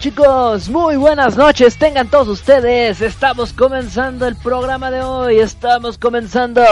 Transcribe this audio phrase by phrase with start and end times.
[0.00, 0.68] chicos?
[0.70, 3.02] Muy buenas noches, tengan todos ustedes.
[3.02, 6.62] Estamos comenzando el programa de hoy, estamos comenzando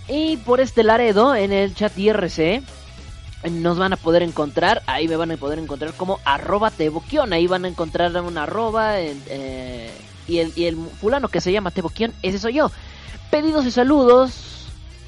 [0.06, 2.62] Y por este Laredo, en el chat IRC,
[3.50, 7.46] nos van a poder encontrar, ahí me van a poder encontrar como arroba teboquion, ahí
[7.46, 9.90] van a encontrar un arroba eh,
[10.28, 12.70] y, el, fulano que se llama teboquion, ese soy yo.
[13.30, 14.65] Pedidos y saludos,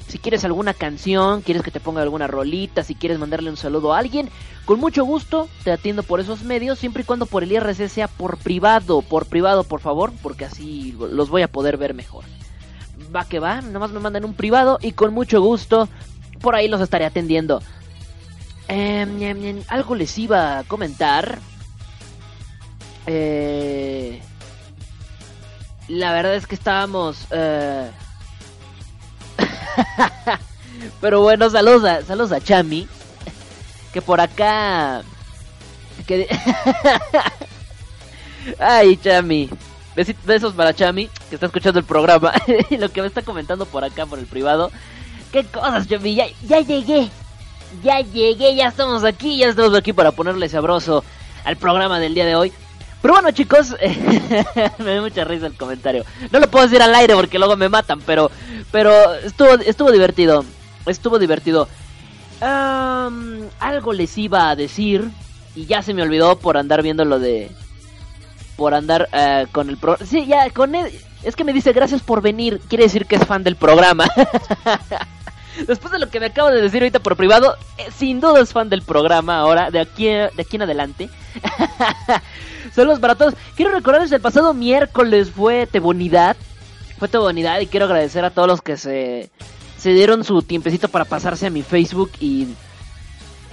[0.09, 3.93] si quieres alguna canción, quieres que te ponga alguna rolita, si quieres mandarle un saludo
[3.93, 4.29] a alguien,
[4.65, 8.07] con mucho gusto te atiendo por esos medios, siempre y cuando por el IRC sea
[8.07, 12.25] por privado, por privado por favor, porque así los voy a poder ver mejor.
[13.15, 15.87] Va que va, nomás me mandan un privado y con mucho gusto
[16.41, 17.61] por ahí los estaré atendiendo.
[18.67, 21.39] Eh, algo les iba a comentar.
[23.05, 24.21] Eh,
[25.87, 27.27] la verdad es que estábamos...
[27.31, 27.89] Eh...
[31.01, 32.87] Pero bueno, saludos a, saludos a Chami.
[33.93, 35.01] Que por acá...
[36.07, 36.27] Que...
[38.59, 39.49] Ay, Chami.
[40.25, 42.33] Besos para Chami, que está escuchando el programa.
[42.69, 44.71] lo que me está comentando por acá, por el privado.
[45.31, 46.15] ¿Qué cosas, Chami?
[46.15, 47.09] Ya, ya llegué
[47.83, 51.03] ya llegué, ya estamos aquí, ya estamos aquí para ponerle sabroso
[51.45, 52.51] al programa del día de hoy.
[53.01, 53.75] Pero bueno chicos,
[54.79, 56.03] me da mucha risa el comentario.
[56.31, 58.29] No lo puedo decir al aire porque luego me matan, pero
[58.71, 60.43] pero estuvo estuvo divertido.
[60.85, 61.67] Estuvo divertido.
[62.41, 65.09] algo les iba a decir
[65.55, 67.51] y ya se me olvidó por andar viendo lo de
[68.55, 70.91] por andar eh, con el pro Sí, ya con él
[71.23, 74.05] es que me dice gracias por venir, quiere decir que es fan del programa.
[75.67, 78.53] Después de lo que me acabo de decir ahorita por privado, eh, sin duda es
[78.53, 81.09] fan del programa ahora, de aquí, de aquí en adelante.
[82.73, 83.33] Saludos para todos.
[83.55, 86.37] Quiero recordarles el pasado miércoles fue Tebonidad.
[86.97, 89.29] Fue Tebonidad y quiero agradecer a todos los que se,
[89.77, 92.47] se dieron su tiempecito para pasarse a mi Facebook y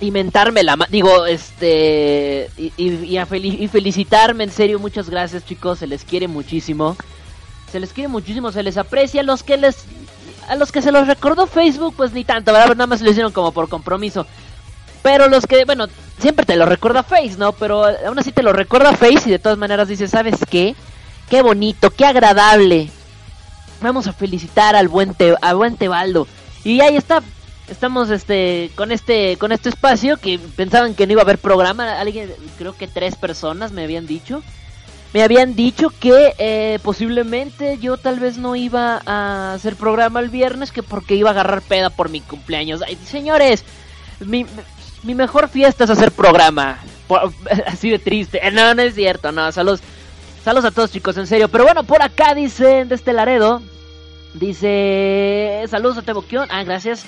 [0.00, 5.86] y mentarme la digo este y, y, y, felicitarme en serio muchas gracias chicos se
[5.86, 6.96] les quiere muchísimo
[7.72, 9.84] se les quiere muchísimo se les aprecia los que les
[10.48, 12.74] a los que se los recordó Facebook, pues ni tanto, ¿verdad?
[12.74, 14.26] Nada más lo hicieron como por compromiso.
[15.02, 15.86] Pero los que, bueno,
[16.18, 17.52] siempre te lo recuerda Face, ¿no?
[17.52, 20.74] Pero aún así te lo recuerda Face y de todas maneras dices, ¿sabes qué?
[21.28, 22.90] Qué bonito, qué agradable.
[23.80, 26.26] Vamos a felicitar al buen, te, buen Tebaldo.
[26.64, 27.22] Y ahí está.
[27.68, 32.00] Estamos este con este con este espacio que pensaban que no iba a haber programa.
[32.00, 34.42] Alguien, creo que tres personas me habían dicho
[35.16, 40.28] me habían dicho que eh, posiblemente yo tal vez no iba a hacer programa el
[40.28, 42.82] viernes que porque iba a agarrar peda por mi cumpleaños.
[42.86, 43.64] Ay, señores,
[44.20, 44.44] mi,
[45.04, 46.80] mi mejor fiesta es hacer programa.
[47.66, 48.46] así de triste.
[48.46, 49.50] Eh, no, no es cierto, no.
[49.52, 49.80] Saludos,
[50.44, 51.48] saludos a todos chicos, en serio.
[51.48, 53.62] Pero bueno, por acá dicen de este Laredo.
[54.34, 56.46] Dice, saludos a Teboquión.
[56.50, 57.06] Ah, gracias.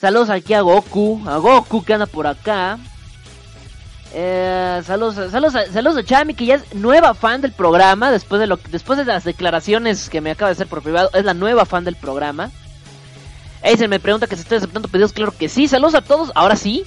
[0.00, 1.20] Saludos aquí a Goku.
[1.26, 2.78] A Goku que anda por acá.
[4.14, 8.10] Eh, saludos, saludos, saludos a Chami, que ya es nueva fan del programa.
[8.10, 11.24] Después de, lo, después de las declaraciones que me acaba de hacer por privado, es
[11.24, 12.50] la nueva fan del programa.
[13.62, 15.12] se me pregunta que si estoy aceptando pedidos.
[15.12, 15.66] Claro que sí.
[15.66, 16.30] Saludos a todos.
[16.34, 16.84] Ahora sí.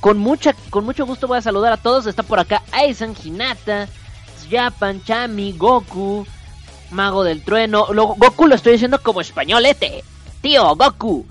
[0.00, 2.06] Con, mucha, con mucho gusto voy a saludar a todos.
[2.06, 3.88] Está por acá Aizen, Hinata,
[4.50, 6.26] Japan, Chami, Goku,
[6.90, 7.86] Mago del Trueno.
[7.86, 10.04] Goku lo estoy diciendo como españolete.
[10.42, 11.24] Tío, Goku.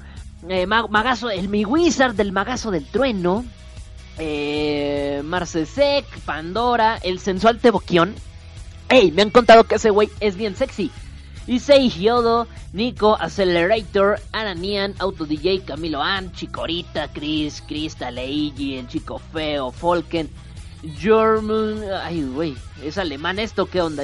[0.49, 3.45] Eh, magazo, el mi wizard del Magazo del Trueno
[4.17, 8.15] eh, Marcesec, Pandora, el sensual Teboquión.
[8.89, 10.91] Ey, me han contado que ese güey es bien sexy.
[11.45, 19.19] Y Yodo, Nico, Accelerator, Ananian, Auto DJ, Camilo An, Chicorita, Chris, Krista, Leiji, el chico
[19.19, 20.29] feo, Folken,
[21.01, 24.03] Jormun, ay güey, es alemán esto, ¿qué onda?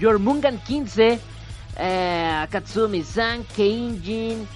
[0.00, 1.18] Jormungan 15,
[1.78, 4.46] eh, Katsumi San, Keinjin,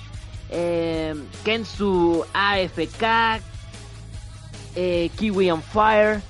[0.50, 1.14] eh,
[1.44, 3.40] Kensu AFK,
[4.74, 6.20] eh, Kiwi on Fire.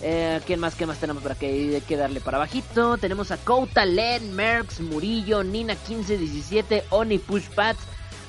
[0.00, 0.74] Eh, ¿Quién más?
[0.76, 2.98] ¿Qué más tenemos para que darle para abajito?
[2.98, 7.80] Tenemos a Kouta, Len, Merx, Murillo, Nina 1517, Oni Pushpats,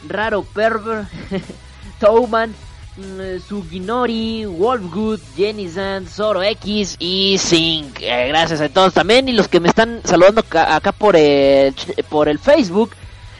[0.07, 1.05] Raro Perver,
[1.99, 2.55] Touman,
[2.97, 8.01] mm, Suginori, Wolfgood, Jenny Zand, Zoro X y Zink.
[8.01, 11.75] Eh, gracias a todos también y los que me están saludando acá, acá por el
[12.09, 12.91] por el Facebook.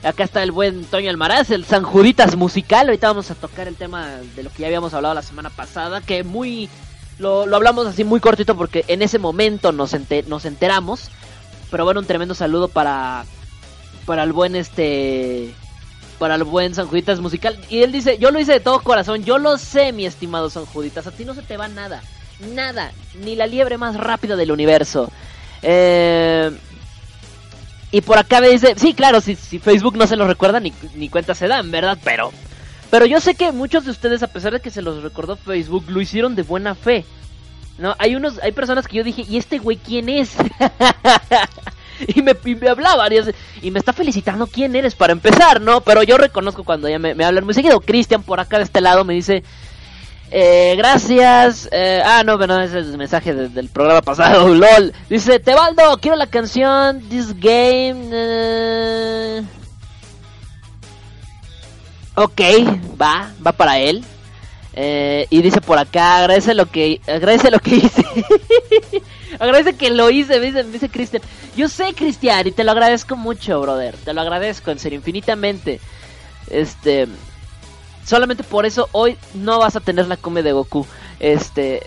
[0.04, 2.88] Acá está el buen Toño Almaraz, el San Juditas musical.
[2.88, 6.00] Ahorita vamos a tocar el tema de lo que ya habíamos hablado la semana pasada,
[6.00, 6.70] que muy
[7.18, 9.94] lo, lo hablamos así muy cortito porque en ese momento nos,
[10.28, 11.10] nos enteramos.
[11.70, 13.26] Pero bueno, un tremendo saludo para
[14.06, 15.54] para el buen este
[16.18, 17.60] para el buen San Juditas musical.
[17.70, 20.66] Y él dice, yo lo hice de todo corazón, yo lo sé, mi estimado San
[20.66, 22.02] Juditas, a ti no se te va nada,
[22.54, 22.92] nada,
[23.24, 25.12] ni la liebre más rápida del universo.
[25.62, 26.52] Eh,
[27.92, 30.74] y por acá me dice, sí, claro, si, si Facebook no se lo recuerda, ni,
[30.96, 31.98] ni cuenta se dan, ¿verdad?
[32.04, 32.32] Pero,
[32.92, 35.86] pero yo sé que muchos de ustedes, a pesar de que se los recordó Facebook,
[35.88, 37.06] lo hicieron de buena fe.
[37.80, 40.34] No, hay unos, hay personas que yo dije, ¿y este güey quién es?
[42.08, 45.82] y, me, y me hablaban y, y, me está felicitando quién eres para empezar, ¿no?
[45.82, 47.80] Pero yo reconozco cuando ya me, me hablan muy seguido.
[47.80, 49.44] Cristian por acá de este lado me dice,
[50.32, 51.70] eh, gracias.
[51.72, 54.48] Eh, ah, no, pero ese es el mensaje de, del programa pasado.
[54.56, 54.94] LOL.
[55.10, 58.10] Dice, Tebaldo, quiero la canción This Game.
[58.12, 59.46] Uh...
[62.16, 62.42] Ok,
[63.00, 64.04] va, va para él.
[64.74, 68.06] Eh, y dice por acá, agradece lo que, agradece lo que hice.
[69.40, 71.24] agradece que lo hice, me dice, dice Cristian.
[71.56, 73.96] Yo sé, Cristian, y te lo agradezco mucho, brother.
[73.98, 75.80] Te lo agradezco, en serio, infinitamente.
[76.50, 77.08] Este,
[78.10, 80.86] solamente por eso hoy no vas a tener la come de Goku.
[81.20, 81.84] Este,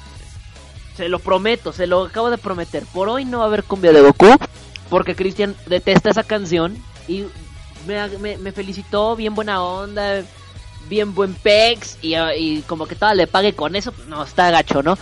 [0.97, 2.85] se lo prometo, se lo acabo de prometer.
[2.93, 4.37] Por hoy no va a haber cumbia de Goku.
[4.89, 6.77] Porque Cristian detesta esa canción.
[7.09, 7.25] Y
[7.87, 10.23] me, me, felicitó, bien buena onda.
[10.89, 11.99] Bien buen pex.
[12.03, 13.93] Y, como que todo le pague con eso.
[14.07, 14.97] No, está gacho, ¿no?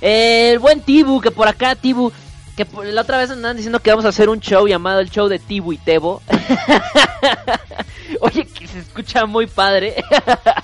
[0.00, 2.10] El buen Tibu, que por acá, Tibu.
[2.56, 5.10] Que por, la otra vez andan diciendo que vamos a hacer un show llamado el
[5.10, 6.20] show de Tibu y Tebo.
[8.20, 9.96] Oye, que se escucha muy padre.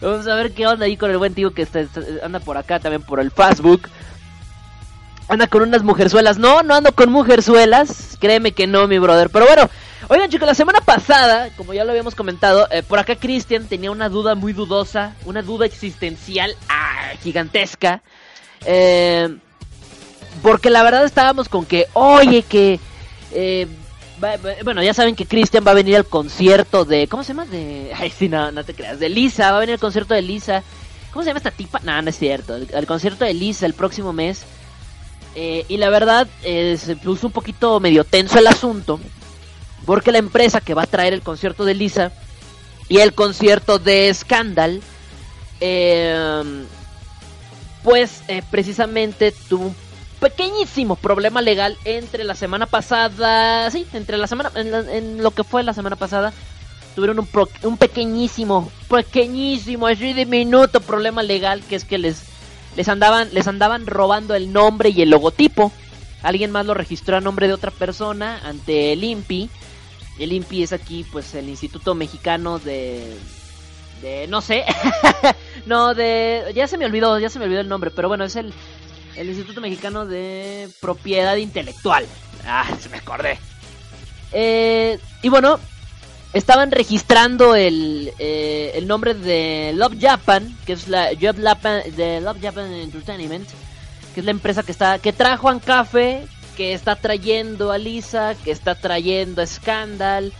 [0.00, 1.84] Vamos a ver qué onda ahí con el buen tío que está,
[2.22, 3.88] anda por acá también por el Facebook.
[5.28, 6.38] Anda con unas mujerzuelas.
[6.38, 8.16] No, no ando con mujerzuelas.
[8.18, 9.28] Créeme que no, mi brother.
[9.30, 9.68] Pero bueno,
[10.08, 13.90] oigan chicos, la semana pasada, como ya lo habíamos comentado, eh, por acá Cristian tenía
[13.90, 15.14] una duda muy dudosa.
[15.26, 18.02] Una duda existencial ah, gigantesca.
[18.64, 19.36] Eh,
[20.42, 22.80] porque la verdad estábamos con que, oye, que...
[23.32, 23.66] Eh,
[24.64, 27.08] bueno, ya saben que Cristian va a venir al concierto de.
[27.08, 27.46] ¿Cómo se llama?
[27.46, 27.92] De.
[27.94, 28.98] Ay, sí, no, no te creas.
[28.98, 30.62] De Lisa, va a venir al concierto de Lisa.
[31.12, 31.80] ¿Cómo se llama esta tipa?
[31.82, 32.54] No, no es cierto.
[32.74, 34.44] Al concierto de Lisa el próximo mes.
[35.34, 39.00] Eh, y la verdad, eh, se puso un poquito medio tenso el asunto.
[39.86, 42.12] Porque la empresa que va a traer el concierto de Lisa
[42.88, 44.82] y el concierto de Scandal.
[45.60, 46.42] Eh,
[47.82, 48.20] pues
[48.50, 49.74] precisamente tuvo un
[50.20, 55.30] pequeñísimo problema legal entre la semana pasada, sí, entre la semana, en, la, en lo
[55.30, 56.32] que fue la semana pasada,
[56.94, 62.24] tuvieron un, pro, un pequeñísimo, pequeñísimo, así diminuto problema legal que es que les,
[62.76, 65.72] les andaban, les andaban robando el nombre y el logotipo.
[66.22, 69.48] Alguien más lo registró a nombre de otra persona ante el INPI.
[70.18, 73.16] El INPI es aquí, pues, el Instituto Mexicano de,
[74.02, 74.64] de, no sé,
[75.66, 78.36] no de, ya se me olvidó, ya se me olvidó el nombre, pero bueno, es
[78.36, 78.52] el
[79.18, 82.06] el Instituto Mexicano de Propiedad Intelectual.
[82.46, 83.38] Ah, se me acordé.
[84.32, 85.58] Eh, y bueno,
[86.32, 92.20] estaban registrando el, eh, el nombre de Love Japan, que es la Love Japan, de
[92.20, 93.48] Love Japan Entertainment,
[94.14, 96.24] que es la empresa que está que trajo a Café,
[96.56, 100.32] que está trayendo a Lisa, que está trayendo a Scandal.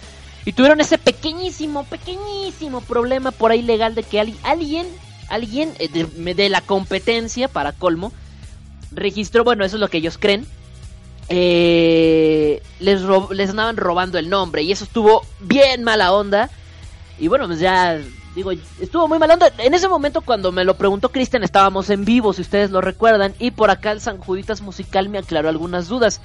[0.45, 4.87] Y tuvieron ese pequeñísimo, pequeñísimo problema por ahí legal de que alguien,
[5.29, 8.13] alguien eh, de, de la competencia, para colmo,
[8.91, 10.47] registró, bueno, eso es lo que ellos creen.
[11.31, 16.51] Eh, les, les andaban robando el nombre y eso estuvo bien mala onda.
[17.19, 18.01] Y bueno, pues ya
[18.35, 19.53] digo, estuvo muy mala onda.
[19.59, 23.35] En ese momento cuando me lo preguntó Cristian estábamos en vivo, si ustedes lo recuerdan,
[23.39, 26.21] y por acá el San Juditas Musical me aclaró algunas dudas.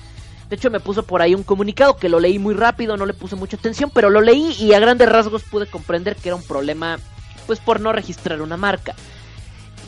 [0.50, 3.13] De hecho me puso por ahí un comunicado que lo leí muy rápido, no le
[3.13, 6.43] puse mucha atención, pero lo leí y a grandes rasgos pude comprender que era un
[6.43, 7.00] problema
[7.48, 8.96] pues por no registrar una marca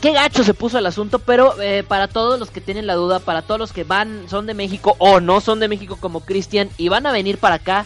[0.06, 3.18] qué gacho se puso el asunto, pero eh, para todos los que tienen la duda,
[3.18, 6.70] para todos los que van, son de México o no son de México como Cristian
[6.78, 7.84] y van a venir para acá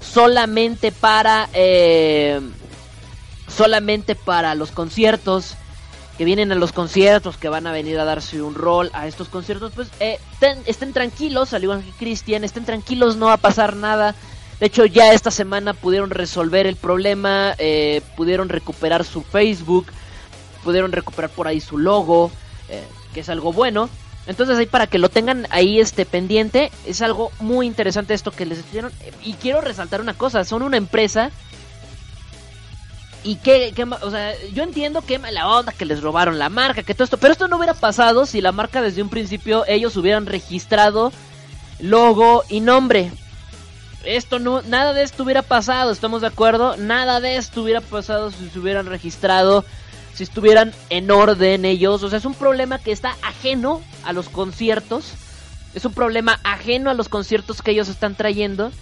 [0.00, 2.40] solamente para, eh,
[3.54, 5.56] solamente para los conciertos,
[6.16, 9.28] que vienen a los conciertos, que van a venir a darse un rol a estos
[9.28, 10.18] conciertos, pues eh,
[10.64, 14.14] estén tranquilos, al igual que Cristian, estén tranquilos, no va a pasar nada.
[14.58, 19.88] De hecho, ya esta semana pudieron resolver el problema, eh, pudieron recuperar su Facebook,
[20.68, 22.30] pudieron recuperar por ahí su logo,
[22.68, 22.84] eh,
[23.14, 23.88] que es algo bueno.
[24.26, 28.44] Entonces ahí para que lo tengan ahí este pendiente, es algo muy interesante esto que
[28.44, 28.92] les hicieron.
[29.24, 31.30] Y quiero resaltar una cosa, son una empresa
[33.24, 33.72] y que,
[34.02, 37.16] o sea, yo entiendo que la onda que les robaron la marca, que todo esto,
[37.16, 41.10] pero esto no hubiera pasado si la marca desde un principio ellos hubieran registrado
[41.80, 43.10] logo y nombre.
[44.04, 46.76] Esto no, nada de esto hubiera pasado, ¿estamos de acuerdo?
[46.76, 49.64] Nada de esto hubiera pasado si se hubieran registrado,
[50.18, 52.02] si estuvieran en orden ellos.
[52.02, 55.12] O sea, es un problema que está ajeno a los conciertos.
[55.74, 58.72] Es un problema ajeno a los conciertos que ellos están trayendo.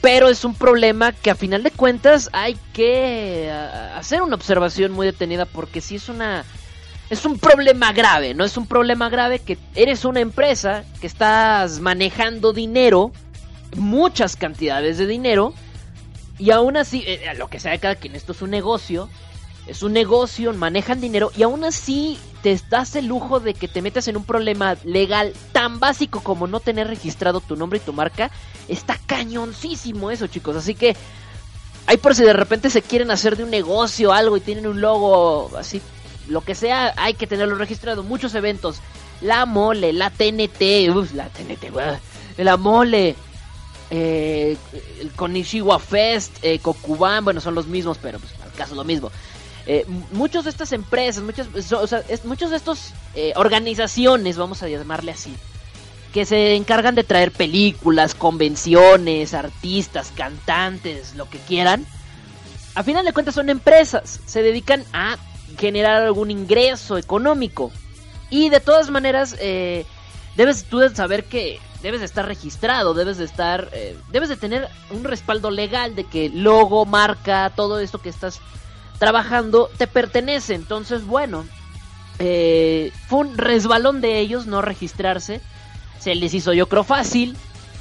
[0.00, 3.52] Pero es un problema que a final de cuentas hay que
[3.94, 6.46] hacer una observación muy detenida porque si es una
[7.10, 11.80] es un problema grave, no es un problema grave que eres una empresa que estás
[11.80, 13.12] manejando dinero,
[13.76, 15.52] muchas cantidades de dinero
[16.38, 19.10] y aún así eh, lo que sea de cada quien esto es un negocio
[19.66, 23.82] es un negocio, manejan dinero y aún así te das el lujo de que te
[23.82, 27.92] metas en un problema legal tan básico como no tener registrado tu nombre y tu
[27.92, 28.30] marca.
[28.68, 30.56] Está cañoncísimo eso, chicos.
[30.56, 30.96] Así que
[31.86, 34.80] hay por si de repente se quieren hacer de un negocio algo y tienen un
[34.80, 35.82] logo así,
[36.28, 38.02] lo que sea, hay que tenerlo registrado.
[38.02, 38.80] Muchos eventos.
[39.20, 41.70] La mole, la TNT, uff, la TNT,
[42.38, 43.16] la mole.
[43.92, 44.56] Eh,
[45.00, 49.10] el Konishiwa Fest, eh, Kokuban, bueno, son los mismos, pero pues al caso lo mismo.
[49.72, 54.68] Eh, muchos de estas empresas, muchos, o sea, muchos de estos eh, organizaciones, vamos a
[54.68, 55.32] llamarle así,
[56.12, 61.86] que se encargan de traer películas, convenciones, artistas, cantantes, lo que quieran,
[62.74, 65.18] a final de cuentas son empresas, se dedican a
[65.56, 67.70] generar algún ingreso económico.
[68.28, 69.86] Y de todas maneras, eh,
[70.34, 74.66] debes tú saber que debes de estar registrado, debes de estar, eh, debes de tener
[74.90, 78.40] un respaldo legal de que logo, marca, todo esto que estás
[79.00, 80.54] trabajando te pertenece.
[80.54, 81.44] Entonces, bueno,
[82.20, 85.40] eh, fue un resbalón de ellos no registrarse.
[85.98, 87.36] Se les hizo yo creo fácil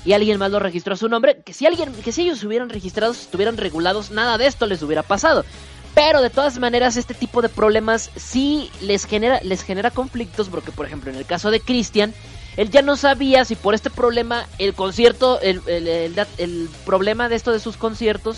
[0.06, 1.42] y alguien más lo registró a su nombre.
[1.44, 4.82] Que si alguien, que si ellos hubieran registrado, si estuvieran regulados, nada de esto les
[4.82, 5.46] hubiera pasado.
[5.94, 10.48] Pero de todas maneras, este tipo de problemas sí les genera, les genera conflictos.
[10.48, 12.14] Porque, por ejemplo, en el caso de Christian,
[12.56, 17.52] él ya no sabía si por este problema el concierto, el, el problema de esto
[17.52, 18.38] de sus conciertos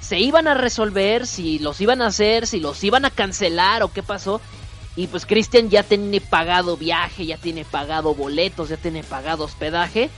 [0.00, 3.92] se iban a resolver, si los iban a hacer, si los iban a cancelar o
[3.92, 4.40] qué pasó.
[4.96, 10.10] Y pues Christian ya tiene pagado viaje, ya tiene pagado boletos, ya tiene pagado hospedaje.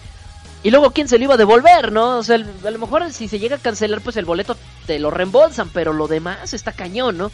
[0.62, 2.18] Y luego quién se lo iba a devolver, ¿no?
[2.18, 4.56] O sea, a lo mejor si se llega a cancelar, pues el boleto
[4.86, 7.30] te lo reembolsan, pero lo demás está cañón, ¿no?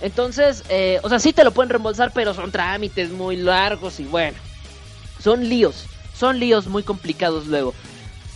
[0.00, 4.04] Entonces, eh, o sea, sí te lo pueden reembolsar, pero son trámites muy largos y
[4.04, 4.38] bueno,
[5.22, 5.84] son líos,
[6.18, 7.74] son líos muy complicados luego.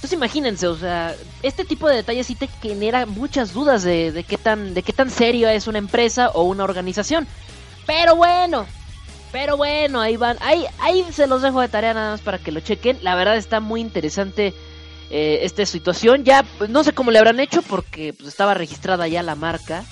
[0.04, 4.37] Entonces imagínense, o sea, este tipo de detalles sí te genera muchas dudas de, qué
[4.37, 7.26] tan de qué tan serio es una empresa o una organización.
[7.87, 8.66] Pero bueno,
[9.32, 12.52] pero bueno, ahí van, ahí ahí se los dejo de tarea nada más para que
[12.52, 12.99] lo chequen.
[13.00, 14.52] La verdad está muy interesante
[15.08, 16.23] eh, esta situación.
[16.23, 19.84] Ya pues, no sé cómo le habrán hecho porque pues, estaba registrada ya la marca.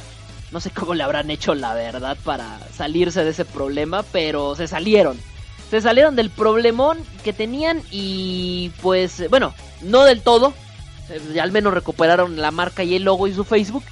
[0.50, 4.68] No sé cómo le habrán hecho la verdad para salirse de ese problema, pero se
[4.68, 5.18] salieron
[5.72, 10.52] se salieron del problemón que tenían y pues bueno, no del todo,
[11.08, 13.82] eh, al menos recuperaron la marca y el logo y su Facebook.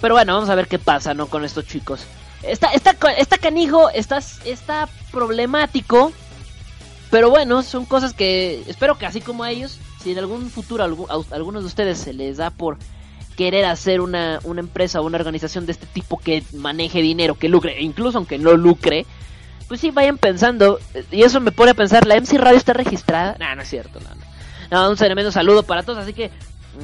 [0.00, 1.26] Pero bueno, vamos a ver qué pasa, ¿no?
[1.26, 2.06] Con estos chicos.
[2.44, 6.12] Está, está, está canijo, está, está problemático.
[7.10, 10.84] Pero bueno, son cosas que espero que así como a ellos, si en algún futuro
[10.84, 12.78] a algunos de ustedes se les da por
[13.36, 17.48] querer hacer una, una empresa o una organización de este tipo que maneje dinero, que
[17.48, 19.06] lucre, incluso aunque no lucre,
[19.68, 20.78] pues sí, vayan pensando.
[21.10, 23.36] Y eso me pone a pensar, ¿la MC Radio está registrada?
[23.38, 24.08] No, no es cierto, no,
[24.70, 24.90] no.
[24.90, 26.30] un tremendo saludo para todos, así que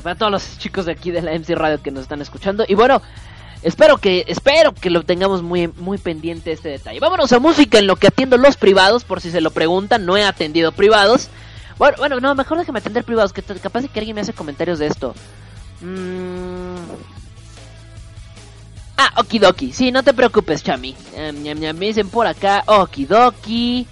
[0.02, 2.64] para todos los chicos de aquí de la MC Radio que nos están escuchando.
[2.68, 3.02] Y bueno,
[3.62, 7.00] espero que espero que lo tengamos muy muy pendiente este detalle.
[7.00, 10.16] Vámonos a música en lo que atiendo los privados, por si se lo preguntan, no
[10.16, 11.28] he atendido privados.
[11.78, 14.78] Bueno, bueno, no, mejor déjame atender privados, que capaz de que alguien me hace comentarios
[14.78, 15.14] de esto.
[15.80, 17.19] Mmm...
[19.02, 19.72] Ah, okidoki.
[19.72, 20.94] Sí, no te preocupes, Chami.
[21.16, 23.86] me dicen por acá, okidoki.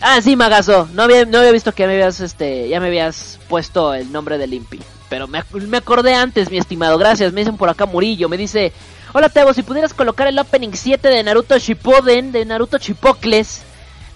[0.00, 0.88] Ah, sí, Magazo.
[0.94, 4.38] No había, no había visto que me habías, este, ya me habías puesto el nombre
[4.38, 4.80] de Limpi.
[5.10, 6.96] Pero me, me acordé antes, mi estimado.
[6.96, 7.34] Gracias.
[7.34, 8.30] Me dicen por acá Murillo.
[8.30, 8.72] Me dice,
[9.12, 13.60] hola Tebo, si pudieras colocar el opening 7 de Naruto Shippuden, de Naruto Chipocles.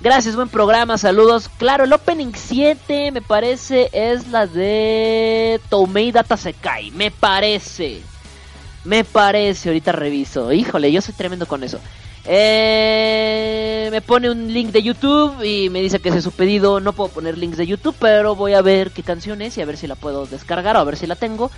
[0.01, 1.51] Gracias, buen programa, saludos.
[1.59, 8.01] Claro, el opening 7 me parece es la de Toumei Data Sekai, me parece.
[8.89, 10.51] Me parece, ahorita reviso.
[10.51, 11.79] Híjole, yo soy tremendo con eso.
[12.25, 16.81] Eh, me pone un link de YouTube y me dice que ese es su pedido.
[16.81, 19.67] No puedo poner links de YouTube, pero voy a ver qué canción es y a
[19.67, 21.51] ver si la puedo descargar o a ver si la tengo.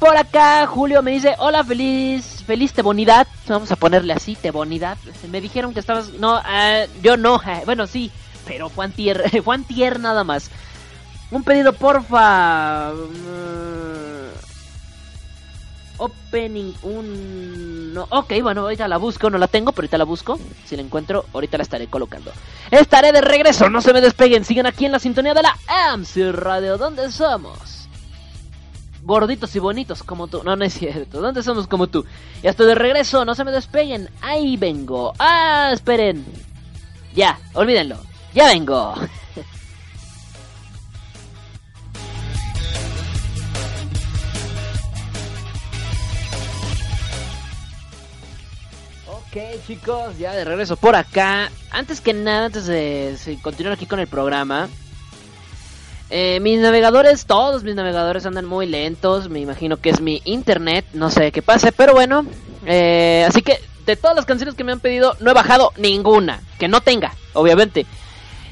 [0.00, 3.28] Por acá Julio me dice, hola, feliz, feliz Tebonidad.
[3.46, 4.98] Vamos a ponerle así, Tebonidad.
[5.30, 6.08] Me dijeron que estabas...
[6.14, 7.40] No, eh, yo no.
[7.66, 8.10] Bueno, sí,
[8.48, 10.50] pero Juan Tier, Juan Tier nada más.
[11.30, 12.90] Un pedido, porfa.
[15.98, 17.94] Opening, un...
[17.94, 20.38] No, ok, bueno, ahorita la busco, no la tengo, pero ahorita la busco.
[20.64, 22.32] Si la encuentro, ahorita la estaré colocando.
[22.70, 24.44] Estaré de regreso, no se me despeguen.
[24.44, 27.78] Sigan aquí en la sintonía de la AMC Radio, ¿dónde somos?
[29.08, 30.42] gorditos y bonitos como tú.
[30.44, 31.20] No, no es cierto.
[31.20, 32.04] ¿Dónde somos como tú?
[32.42, 34.10] Ya estoy de regreso, no se me despeguen.
[34.20, 35.14] Ahí vengo.
[35.18, 36.24] Ah, esperen.
[37.14, 37.96] Ya, olvídenlo.
[38.34, 38.94] Ya vengo.
[49.30, 51.50] Ok chicos, ya de regreso por acá.
[51.70, 54.68] Antes que nada, antes de continuar aquí con el programa,
[56.08, 59.28] eh, mis navegadores, todos mis navegadores andan muy lentos.
[59.28, 60.86] Me imagino que es mi internet.
[60.94, 62.24] No sé qué pase, pero bueno.
[62.64, 66.40] Eh, así que de todas las canciones que me han pedido, no he bajado ninguna.
[66.58, 67.84] Que no tenga, obviamente.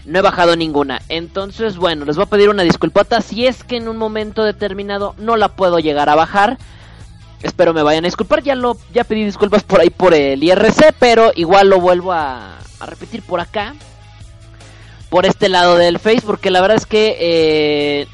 [0.04, 1.00] No he bajado ninguna.
[1.09, 3.23] Entonces, bueno, les voy a pedir una disculpata.
[3.23, 6.59] Si es que en un momento determinado no la puedo llegar a bajar.
[7.43, 8.43] Espero me vayan a disculpar.
[8.43, 10.95] Ya lo ya pedí disculpas por ahí por el IRC.
[10.99, 13.75] Pero igual lo vuelvo a, repetir por acá
[15.09, 18.09] por este lado del Face, porque la verdad es que, eh,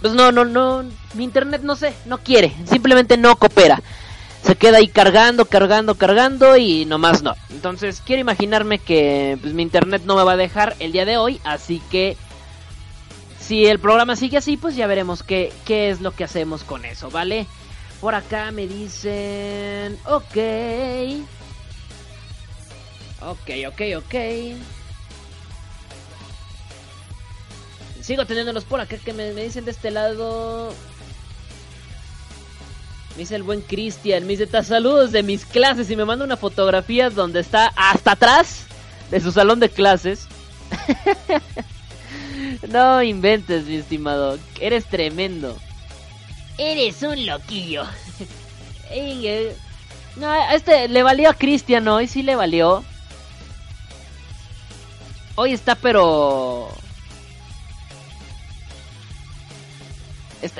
[0.00, 3.82] pues no, no, no, mi internet no sé, no quiere, simplemente no coopera.
[4.42, 7.34] Se queda ahí cargando, cargando, cargando y nomás no.
[7.50, 11.16] Entonces quiero imaginarme que pues, mi internet no me va a dejar el día de
[11.16, 12.16] hoy, así que
[13.40, 16.84] si el programa sigue así, pues ya veremos qué, qué es lo que hacemos con
[16.84, 17.46] eso, ¿vale?
[18.00, 20.36] Por acá me dicen, ok.
[23.22, 24.14] Ok, ok, ok.
[28.02, 30.72] Sigo teniéndolos por acá que me, dicen de este lado.
[33.14, 36.36] Me dice el buen Cristian, me dice, saludos de mis clases y me manda una
[36.36, 38.66] fotografía donde está hasta atrás
[39.10, 40.28] de su salón de clases.
[42.68, 45.56] no inventes, mi estimado, eres tremendo.
[46.58, 47.84] Eres un loquillo.
[48.88, 49.52] Eh,
[50.14, 52.84] no, este le valió a Cristian hoy, sí le valió.
[55.34, 56.70] Hoy está pero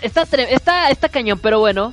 [0.03, 1.93] Está, está, está, cañón, pero bueno.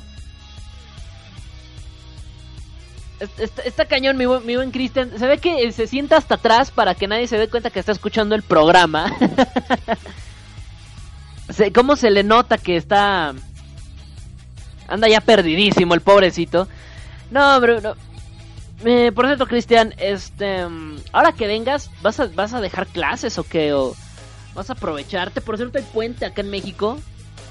[3.64, 5.12] Está, cañón, mi mi buen Cristian.
[5.18, 7.92] Se ve que se sienta hasta atrás para que nadie se dé cuenta que está
[7.92, 9.16] escuchando el programa.
[11.76, 13.36] ¿Cómo se le nota que está...
[14.94, 16.68] Anda ya perdidísimo el pobrecito.
[17.32, 17.82] No, pero...
[17.82, 17.96] No.
[18.86, 20.68] Eh, por cierto, Cristian, este...
[21.12, 23.74] Ahora que vengas, ¿vas a, ¿vas a dejar clases o qué?
[23.74, 23.96] ¿O
[24.54, 25.42] vas a aprovecharte?
[25.42, 27.00] Por cierto, hay puente acá en México.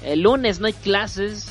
[0.03, 1.47] El lunes no hay clases.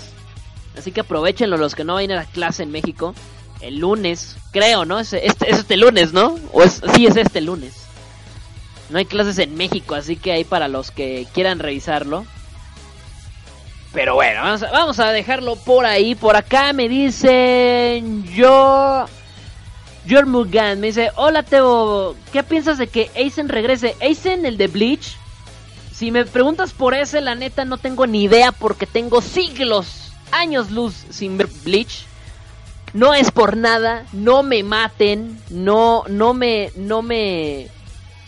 [0.78, 3.14] Así que aprovechenlo los que no vayan a la clase en México.
[3.60, 4.98] El lunes, creo, ¿no?
[4.98, 6.38] Es este, es este lunes, ¿no?
[6.52, 7.84] O es, sí, es este lunes.
[8.88, 12.24] No hay clases en México, así que hay para los que quieran revisarlo.
[13.92, 16.14] Pero bueno, vamos a, dejarlo por ahí.
[16.14, 19.06] Por acá me dicen yo...
[20.04, 23.94] George Mugan me dice, hola Teo, ¿qué piensas de que Aizen regrese?
[24.00, 25.16] Aizen, el de Bleach,
[25.92, 30.72] si me preguntas por ese, la neta no tengo ni idea porque tengo siglos, años
[30.72, 32.06] luz sin ver Bleach.
[32.92, 37.68] No es por nada, no me maten, no, no me, no me,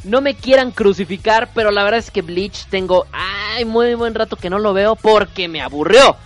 [0.05, 4.37] no me quieran crucificar, pero la verdad es que Bleach tengo, ay, muy buen rato
[4.37, 6.17] que no lo veo porque me aburrió.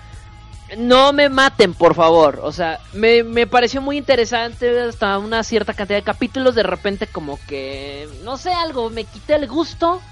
[0.76, 2.40] No me maten, por favor.
[2.42, 6.54] O sea, me, me pareció muy interesante hasta una cierta cantidad de capítulos.
[6.54, 10.02] De repente como que, no sé, algo, me quité el gusto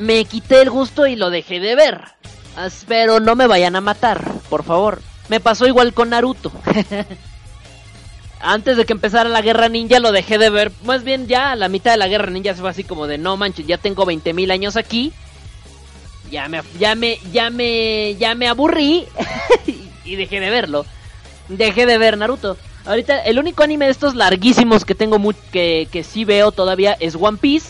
[0.00, 2.02] me quité el gusto y lo dejé de ver.
[2.88, 5.00] Pero no me vayan a matar, por favor.
[5.28, 6.50] Me pasó igual con Naruto.
[8.40, 10.72] Antes de que empezara la guerra ninja lo dejé de ver.
[10.84, 13.18] Más bien ya a la mitad de la guerra ninja se fue así como de
[13.18, 15.12] no manches, ya tengo 20.000 años aquí.
[16.30, 19.04] Ya me, ya me, ya me, ya me aburrí
[20.04, 20.86] y dejé de verlo.
[21.48, 22.56] Dejé de ver Naruto.
[22.86, 25.18] Ahorita el único anime de estos larguísimos que tengo
[25.52, 27.68] que, que sí veo todavía es One Piece.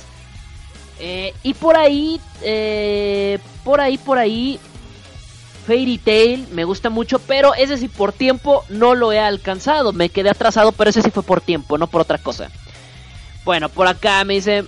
[1.00, 4.60] Eh, y por ahí, eh, por ahí, por ahí,
[5.70, 9.92] Fairy Tail me gusta mucho, pero ese sí por tiempo no lo he alcanzado.
[9.92, 12.50] Me quedé atrasado, pero ese sí fue por tiempo, no por otra cosa.
[13.44, 14.64] Bueno, por acá me dice,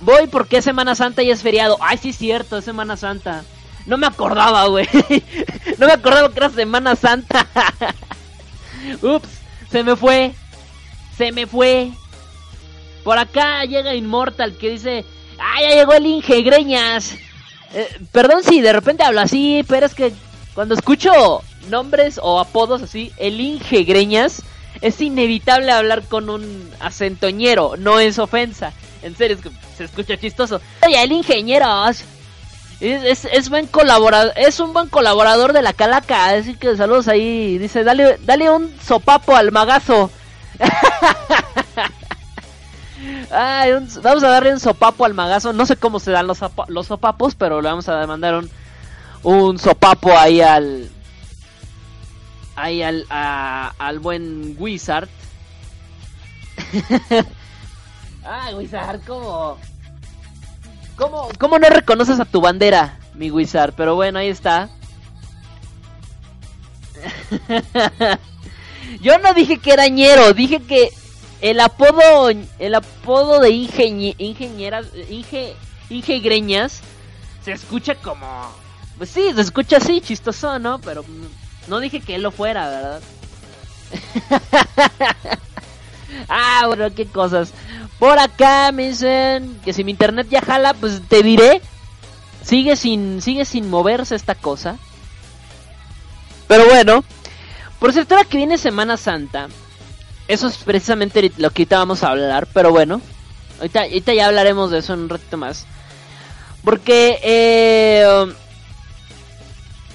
[0.00, 1.78] voy porque es Semana Santa y es feriado.
[1.80, 3.44] Ay, sí cierto, es Semana Santa.
[3.86, 4.86] No me acordaba, güey.
[5.78, 7.46] no me acordaba que era Semana Santa.
[9.00, 10.34] Ups, se me fue.
[11.16, 11.92] se me fue.
[13.04, 15.06] Por acá llega Inmortal que dice,
[15.38, 17.16] ah, ya llegó el Inge Greñas.
[17.74, 20.12] Eh, perdón si de repente hablo así, pero es que
[20.54, 24.42] cuando escucho nombres o apodos así, el Inge Greñas,
[24.80, 28.72] es inevitable hablar con un acentoñero, no es ofensa.
[29.02, 30.60] En serio, es que se escucha chistoso.
[30.84, 32.04] Oye, el ingenieros.
[32.80, 37.58] Es, es, buen colaborador, es un buen colaborador de la calaca, así que saludos ahí,
[37.58, 40.12] dice, dale, dale un sopapo al magazo.
[44.02, 47.34] vamos a darle un sopapo al magazo, no sé cómo se dan los, los sopapos,
[47.34, 48.50] pero le vamos a mandar un,
[49.22, 50.90] un sopapo ahí al,
[52.56, 55.08] ahí al, al buen Wizard.
[58.24, 59.58] ah, Wizard, ¿cómo?
[60.96, 63.72] ¿Cómo, ¿Cómo no reconoces a tu bandera, mi Wizard?
[63.74, 64.68] Pero bueno, ahí está.
[69.00, 70.90] Yo no dije que era ñero, dije que
[71.40, 75.54] el apodo el apodo de ingenieras inge,
[75.88, 76.80] ingegreñas
[77.44, 78.52] se escucha como
[78.98, 80.80] pues sí, se escucha así, chistoso, ¿no?
[80.80, 81.04] Pero
[81.68, 83.00] no dije que él lo fuera, ¿verdad?
[86.28, 87.52] ah, bueno, qué cosas.
[88.00, 91.62] Por acá me dicen que si mi internet ya jala, pues te diré.
[92.42, 94.78] Sigue sin, sigue sin moverse esta cosa.
[96.48, 97.04] Pero bueno.
[97.78, 99.48] Por cierto, ahora que viene Semana Santa.
[100.28, 102.46] Eso es precisamente lo que ahorita vamos a hablar.
[102.52, 103.00] Pero bueno.
[103.58, 105.66] Ahorita, ahorita ya hablaremos de eso en un ratito más.
[106.62, 108.26] Porque eh,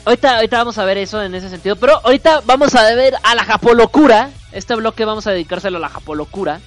[0.06, 1.76] Ahorita, ahorita vamos a ver eso en ese sentido.
[1.78, 4.32] Pero ahorita vamos a ver a la Japolocura.
[4.52, 6.60] Este bloque vamos a dedicárselo a la Japolocura.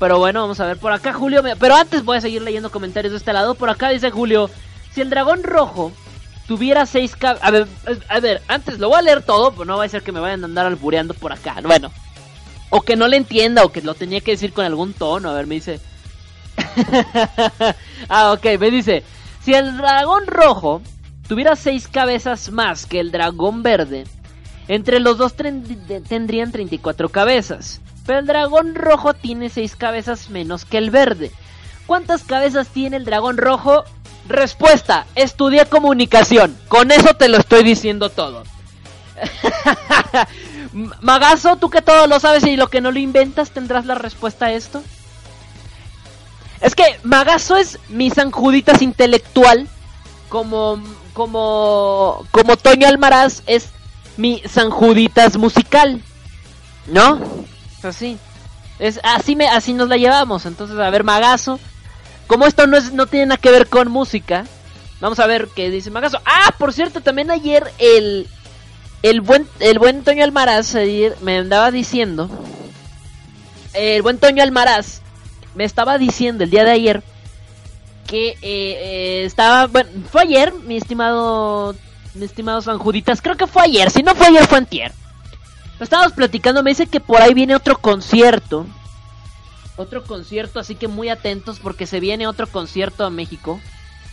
[0.00, 1.42] Pero bueno, vamos a ver por acá, Julio.
[1.58, 3.54] Pero antes voy a seguir leyendo comentarios de este lado.
[3.54, 4.50] Por acá dice Julio:
[4.92, 5.92] Si el dragón rojo
[6.48, 7.46] tuviera seis cabezas.
[7.46, 7.68] A ver,
[8.08, 9.52] a ver, antes lo voy a leer todo.
[9.52, 11.56] Pues no va a ser que me vayan a andar albureando por acá.
[11.62, 11.92] Bueno,
[12.70, 15.30] o que no le entienda, o que lo tenía que decir con algún tono.
[15.30, 15.80] A ver, me dice.
[18.08, 19.02] ah, ok, me dice:
[19.44, 20.82] Si el dragón rojo
[21.28, 24.04] tuviera seis cabezas más que el dragón verde,
[24.68, 27.80] entre los dos tendrían 34 cabezas.
[28.06, 31.30] Pero el dragón rojo tiene seis cabezas menos que el verde.
[31.86, 33.84] ¿Cuántas cabezas tiene el dragón rojo?
[34.28, 36.56] Respuesta, estudié comunicación.
[36.68, 38.44] Con eso te lo estoy diciendo todo.
[41.00, 44.46] Magazo, tú que todo lo sabes y lo que no lo inventas, ¿tendrás la respuesta
[44.46, 44.82] a esto?
[46.60, 49.68] Es que Magazo es mi Sanjuditas intelectual
[50.28, 53.68] como como como Toño Almaraz es
[54.16, 56.02] mi Sanjuditas musical,
[56.86, 57.20] ¿no?
[57.82, 58.18] Así.
[58.78, 60.46] Es así me así nos la llevamos.
[60.46, 61.60] Entonces, a ver, Magazo,
[62.26, 64.44] como esto no es no tiene nada que ver con música,
[65.00, 66.18] vamos a ver qué dice Magazo.
[66.24, 68.26] Ah, por cierto, también ayer el
[69.04, 72.28] el buen el buen Toño Almaraz ayer me andaba diciendo
[73.74, 75.02] el buen Toño Almaraz
[75.54, 77.02] me estaba diciendo el día de ayer
[78.06, 81.74] que eh, eh, estaba, bueno, fue ayer, mi estimado,
[82.14, 84.92] mi estimado San Juditas, creo que fue ayer, si no fue ayer fue antier.
[85.80, 88.66] estábamos platicando, me dice que por ahí viene otro concierto,
[89.76, 93.60] otro concierto, así que muy atentos porque se viene otro concierto a México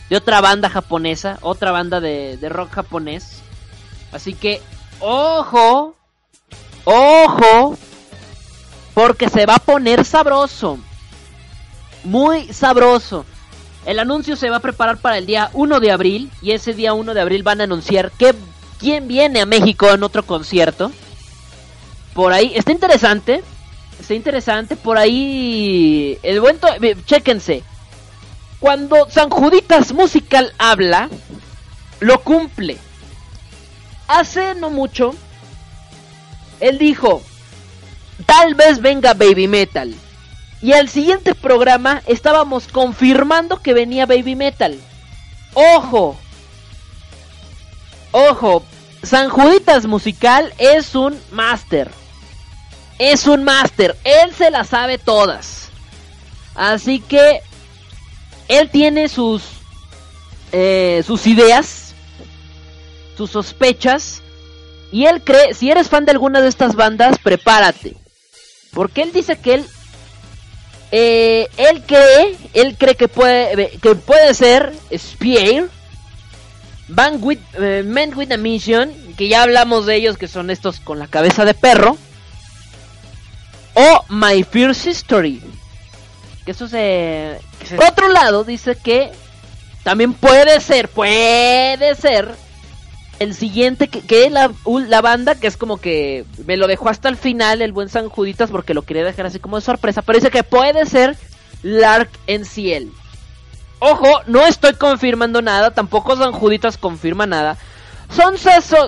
[0.09, 3.41] de otra banda japonesa, otra banda de, de rock japonés.
[4.11, 4.61] Así que,
[5.01, 5.95] ojo,
[6.85, 7.77] ojo,
[8.93, 10.77] porque se va a poner sabroso,
[12.03, 13.25] muy sabroso.
[13.85, 16.93] El anuncio se va a preparar para el día 1 de abril y ese día
[16.93, 18.35] 1 de abril van a anunciar que
[18.79, 20.91] quién viene a México en otro concierto.
[22.13, 23.43] Por ahí está interesante,
[23.99, 26.59] está interesante por ahí el buen
[27.05, 27.63] chéquense.
[28.59, 31.09] Cuando San Juditas Musical habla,
[31.99, 32.77] lo cumple.
[34.11, 35.15] Hace no mucho
[36.59, 37.21] él dijo,
[38.25, 39.95] "Tal vez venga Baby Metal."
[40.61, 44.77] Y al siguiente programa estábamos confirmando que venía Baby Metal.
[45.53, 46.17] ¡Ojo!
[48.11, 48.63] ¡Ojo!
[49.01, 51.89] San Juditas Musical es un máster.
[52.99, 53.97] Es un máster.
[54.03, 55.69] Él se las sabe todas.
[56.53, 57.41] Así que
[58.47, 59.41] él tiene sus
[60.51, 61.65] eh, sus ideas,
[63.17, 64.21] sus sospechas.
[64.91, 67.95] Y él cree, si eres fan de alguna de estas bandas, prepárate.
[68.73, 69.65] Porque él dice que él
[70.91, 75.69] eh, él cree, él cree que puede, que puede ser Spear,
[76.89, 80.81] Van with, eh, Men with a Mission, que ya hablamos de ellos, que son estos
[80.81, 81.97] con la cabeza de perro,
[83.73, 85.41] o My First History,
[86.43, 87.39] que eso se...
[87.77, 89.11] Por otro lado, dice que
[89.83, 92.35] también puede ser, puede ser
[93.21, 97.17] el siguiente que, es la, banda, que es como que me lo dejó hasta el
[97.17, 100.31] final el buen San Juditas porque lo quería dejar así como de sorpresa, pero dice
[100.31, 101.15] que puede ser
[101.61, 102.91] Lark en Ciel.
[103.77, 107.57] Ojo, no estoy confirmando nada, tampoco San Juditas confirma nada.
[108.09, 108.33] Son,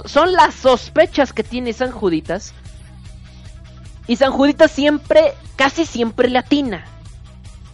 [0.06, 2.56] son las sospechas que tiene San Juditas.
[4.08, 6.86] Y San Juditas siempre, casi siempre le atina.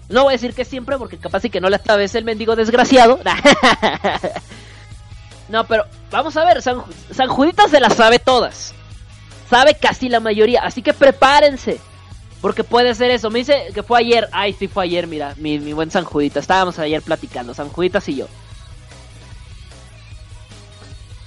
[0.10, 2.58] No voy a decir que siempre, porque capaz y que no le atina el mendigo
[2.58, 3.18] desgraciado.
[5.50, 8.74] no, pero vamos a ver, San, San Juditas se las sabe todas.
[9.50, 11.80] Sabe casi la mayoría, así que prepárense.
[12.42, 13.30] Porque puede ser eso.
[13.30, 14.30] Me dice que fue ayer.
[14.32, 15.34] Ay, sí fue ayer, mira.
[15.38, 16.40] Mi, mi buen San Judita.
[16.40, 17.54] Estábamos ayer platicando.
[17.54, 18.28] San Juditas y yo.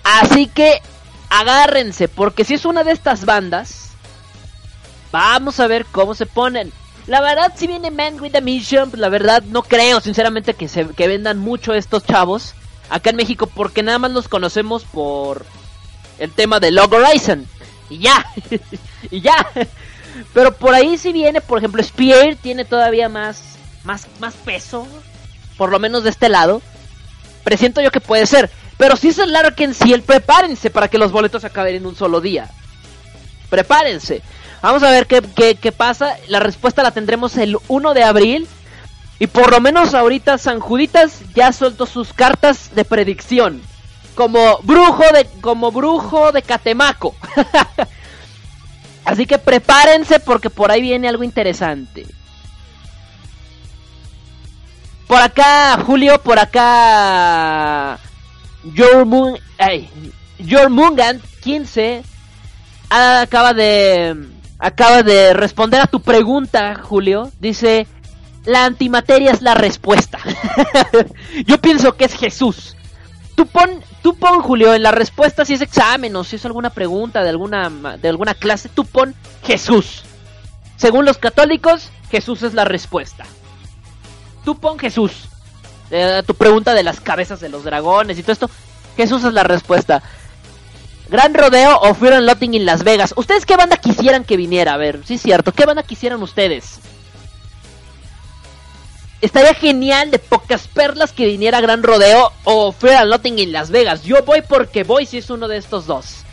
[0.05, 0.81] Así que
[1.29, 2.09] agárrense.
[2.09, 3.91] Porque si es una de estas bandas.
[5.11, 6.73] Vamos a ver cómo se ponen.
[7.07, 10.69] La verdad, si viene Man with a Mission, pues la verdad no creo, sinceramente, que,
[10.69, 12.55] se, que vendan mucho estos chavos
[12.93, 15.47] acá en México, porque nada más los conocemos por
[16.19, 17.47] el tema de Log Horizon.
[17.89, 18.25] Y ya,
[19.11, 19.35] y ya.
[20.35, 24.87] Pero por ahí si viene, por ejemplo, Spear tiene todavía más, más, más peso,
[25.57, 26.61] por lo menos de este lado.
[27.45, 28.51] Presiento yo que puede ser.
[28.77, 32.21] Pero si es el Larkin Ciel, prepárense para que los boletos acaben en un solo
[32.21, 32.51] día.
[33.49, 34.23] Prepárense.
[34.61, 36.17] Vamos a ver qué, qué, qué pasa.
[36.29, 38.49] La respuesta la tendremos el 1 de abril.
[39.23, 43.63] Y por lo menos ahorita San Juditas ya suelto sus cartas de predicción.
[44.17, 47.15] Como brujo de, como brujo de Catemaco.
[49.05, 52.05] Así que prepárense porque por ahí viene algo interesante.
[55.07, 58.01] Por acá, Julio, por acá.
[58.75, 59.07] Your
[61.45, 62.03] 15
[62.91, 64.31] acaba de.
[64.59, 67.31] Acaba de responder a tu pregunta, Julio.
[67.39, 67.87] Dice:
[68.45, 70.19] La antimateria es la respuesta.
[71.47, 72.77] Yo pienso que es Jesús.
[73.35, 76.71] Tú pon, tú pon, Julio, en la respuesta si es examen o si es alguna
[76.71, 80.03] pregunta de alguna, de alguna clase, tú pon Jesús.
[80.77, 83.25] Según los católicos, Jesús es la respuesta.
[84.45, 85.29] Tú pon Jesús.
[85.91, 88.51] Eh, tu pregunta de las cabezas de los dragones y todo esto,
[88.97, 90.03] Jesús es la respuesta.
[91.09, 93.15] Gran Rodeo o Fear and Lotting en Las Vegas.
[93.17, 94.75] ¿Ustedes qué banda quisieran que viniera?
[94.75, 95.53] A ver, sí es cierto.
[95.53, 96.81] ¿Qué banda quisieran ustedes?
[99.23, 104.03] Estaría genial de pocas perlas que viniera Gran Rodeo o Fear Lotting en Las Vegas.
[104.03, 106.25] Yo voy porque voy si es uno de estos dos.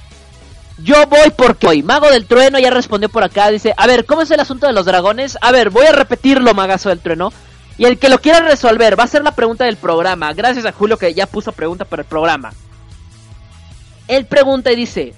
[0.79, 1.83] Yo voy porque voy.
[1.83, 3.51] Mago del Trueno ya respondió por acá.
[3.51, 5.37] Dice, a ver, ¿cómo es el asunto de los dragones?
[5.39, 7.31] A ver, voy a repetirlo, Magazo del Trueno.
[7.77, 10.33] Y el que lo quiera resolver va a ser la pregunta del programa.
[10.33, 12.53] Gracias a Julio que ya puso pregunta para el programa.
[14.07, 15.13] Él pregunta y dice,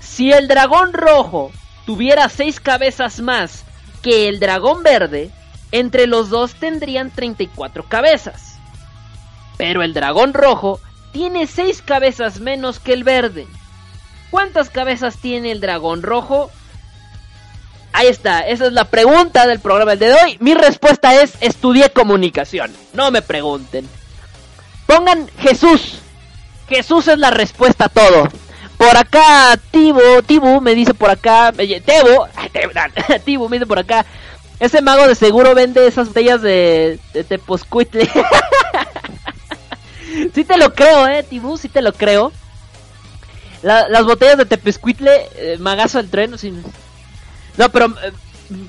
[0.00, 1.52] si el dragón rojo
[1.84, 3.64] tuviera seis cabezas más
[4.00, 5.30] que el dragón verde,
[5.72, 8.58] entre los dos tendrían 34 cabezas.
[9.56, 10.80] Pero el dragón rojo
[11.12, 13.46] tiene 6 cabezas menos que el verde.
[14.30, 16.50] ¿Cuántas cabezas tiene el dragón rojo?
[17.92, 20.38] Ahí está, esa es la pregunta del programa de hoy.
[20.40, 22.72] Mi respuesta es estudié comunicación.
[22.94, 23.86] No me pregunten.
[24.86, 25.98] Pongan Jesús.
[26.68, 28.28] Jesús es la respuesta a todo.
[28.78, 32.26] Por acá, Tibo, Tibu me dice por acá, Tebo,
[33.24, 34.04] Tibu me dice por acá,
[34.62, 38.08] ese mago de seguro vende esas botellas de, de Teposcuitle.
[40.34, 42.30] sí te lo creo, eh, Tibu, sí te lo creo.
[43.62, 46.36] las botellas de Tepescuitle, eh, magazo del tren,
[47.56, 48.12] No, pero eh,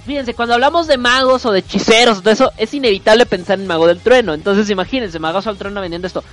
[0.03, 3.85] fíjense, cuando hablamos de magos o de hechiceros, todo eso, es inevitable pensar en mago
[3.85, 4.33] del trueno.
[4.33, 6.23] Entonces imagínense, magazo del trueno vendiendo esto.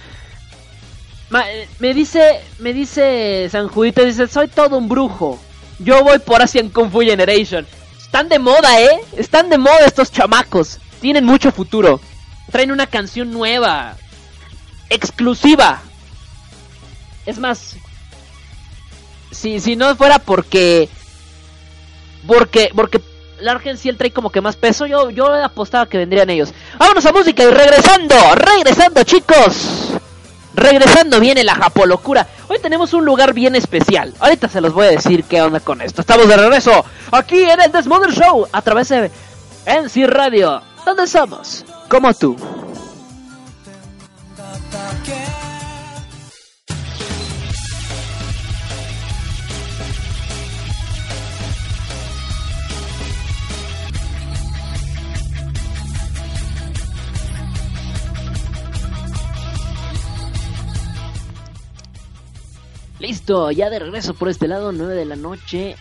[1.35, 5.39] Eh, me dice, me dice San Judito, dice, soy todo un brujo.
[5.79, 7.67] Yo voy por Asian Kung Fu Generation.
[8.11, 9.01] Están de moda, ¿eh?
[9.17, 10.81] Están de moda estos chamacos.
[11.01, 12.01] Tienen mucho futuro.
[12.51, 13.95] Traen una canción nueva.
[14.89, 15.81] Exclusiva.
[17.25, 17.77] Es más,
[19.31, 20.89] si, si no fuera porque...
[22.27, 23.01] Porque, porque
[23.39, 26.53] Largen sí trae como que más peso, yo, yo apostaba que vendrían ellos.
[26.81, 29.90] Vámonos a música y regresando, regresando chicos.
[30.55, 32.27] Regresando viene la Japolocura.
[32.49, 34.15] Hoy tenemos un lugar bien especial.
[34.19, 36.01] Ahorita se los voy a decir qué onda con esto.
[36.01, 39.11] Estamos de regreso aquí en el Desmother Show a través de
[39.67, 40.61] NC Radio.
[40.85, 41.65] ¿Dónde somos?
[41.89, 42.37] Como tú.
[63.53, 65.77] Ya de regreso por este lado, 9 de la noche,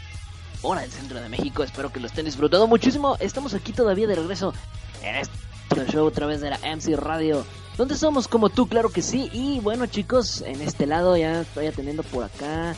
[0.62, 1.64] hora del centro de México.
[1.64, 3.18] Espero que lo estén disfrutando muchísimo.
[3.20, 4.54] Estamos aquí todavía de regreso
[5.02, 7.44] en este show a través de la MC Radio
[7.76, 9.32] donde somos como tú, claro que sí.
[9.34, 12.76] Y bueno, chicos, en este lado ya estoy atendiendo por acá.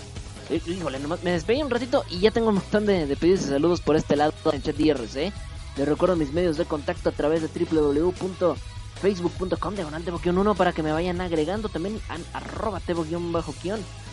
[0.49, 3.49] Eh, híjole, nomás me despedí un ratito y ya tengo un montón de, pedidos y
[3.49, 5.33] saludos por este lado en chat IRC.
[5.75, 7.49] Les recuerdo mis medios de contacto a través de
[9.01, 12.81] www.facebook.com diagonal 1 para que me vayan agregando también a arroba
[13.31, 13.55] bajo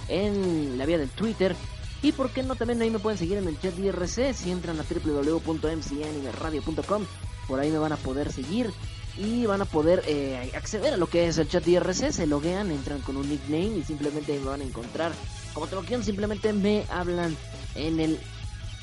[0.08, 1.56] en la vía del Twitter.
[2.00, 4.80] Y por qué no, también ahí me pueden seguir en el chat IRC si entran
[4.80, 7.04] a www.mcnradio.com.
[7.46, 8.72] Por ahí me van a poder seguir
[9.16, 12.12] y van a poder eh, acceder a lo que es el chat IRC.
[12.12, 15.10] Se loguean, entran con un nickname y simplemente me van a encontrar.
[15.54, 17.36] Como Teboquión, simplemente me hablan
[17.74, 18.20] en el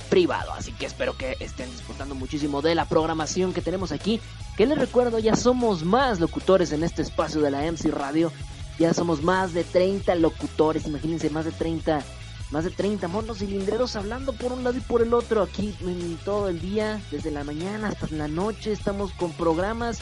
[0.10, 0.54] privado.
[0.54, 4.22] Así que espero que estén disfrutando muchísimo de la programación que tenemos aquí.
[4.58, 8.32] Que les recuerdo, ya somos más locutores en este espacio de la MC Radio.
[8.80, 12.04] Ya somos más de 30 locutores, imagínense, más de 30
[12.52, 16.18] más de 30 monos cilindreros hablando por un lado y por el otro aquí en
[16.24, 20.00] todo el día, desde la mañana hasta la noche, estamos con programas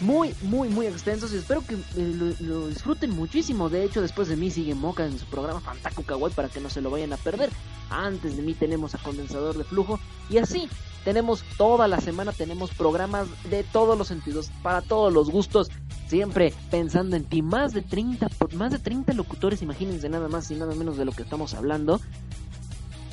[0.00, 3.68] muy, muy, muy extensos y espero que eh, lo, disfruten muchísimo.
[3.68, 6.70] De hecho, después de mí sigue Moca en su programa Fantaku Kawaii para que no
[6.70, 7.50] se lo vayan a perder.
[7.90, 10.68] Antes de mí tenemos a Condensador de Flujo y así
[11.04, 15.70] tenemos toda la semana, tenemos programas de todos los sentidos, para todos los gustos,
[16.08, 17.42] siempre pensando en ti.
[17.42, 21.12] Más de 30, más de 30 locutores, imagínense nada más y nada menos de lo
[21.12, 22.00] que estamos hablando.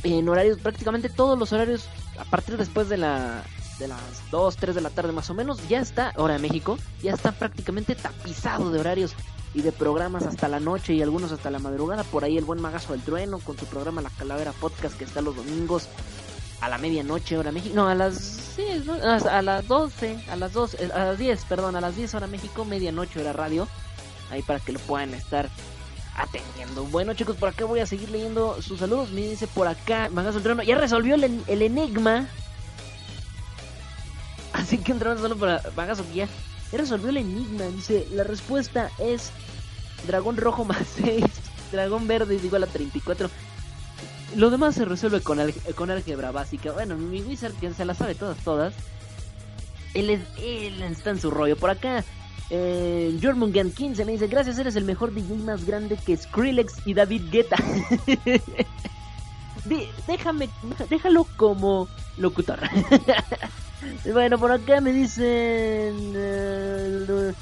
[0.01, 3.43] En horarios, prácticamente todos los horarios, a partir después de la
[3.79, 3.99] de las
[4.31, 7.31] 2, 3 de la tarde más o menos, ya está, hora de México, ya está
[7.31, 9.15] prácticamente tapizado de horarios
[9.53, 12.03] y de programas hasta la noche y algunos hasta la madrugada.
[12.03, 15.21] Por ahí el buen Magazo del Trueno con su programa La Calavera Podcast que está
[15.21, 15.88] los domingos
[16.62, 17.75] a la medianoche hora México.
[17.75, 21.81] No, a las sí, a las 12, a las 12, a las 10, perdón, a
[21.81, 23.67] las 10 hora México, medianoche hora radio.
[24.31, 25.49] Ahí para que lo puedan estar
[26.15, 26.86] atendiendo.
[26.86, 29.12] Bueno, chicos, por acá voy a seguir leyendo sus saludos.
[29.12, 32.27] Me dice por acá, Magazo del Trueno, ya resolvió el, el enigma
[34.63, 36.30] Así que entramos solo para que ya,
[36.71, 37.65] resolvió el enigma.
[37.65, 39.30] Dice, la respuesta es
[40.08, 41.21] dragón rojo más 6,
[41.73, 43.30] dragón verde es igual a 34.
[44.38, 45.39] Lo demás se resuelve con,
[45.76, 46.71] con álgebra básica.
[46.71, 48.73] Bueno, mi wizard que se la sabe todas, todas.
[49.93, 51.58] Él, es, él está en su rollo.
[51.58, 52.06] Por acá,
[52.49, 57.23] eh, 15 me dice, gracias, eres el mejor DJ más grande que Skrillex y David
[57.32, 57.58] Guetta.
[60.08, 60.49] déjame,
[60.89, 62.60] déjalo como locutor.
[64.11, 66.13] bueno, por acá me dicen...
[66.15, 67.33] Eh,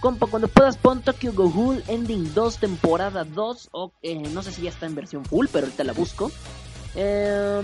[0.00, 3.68] compa, cuando puedas pon Tokyo Ghoul Ending 2, temporada 2.
[3.72, 6.30] O, eh, no sé si ya está en versión full, pero ahorita la busco.
[6.96, 7.60] Eh,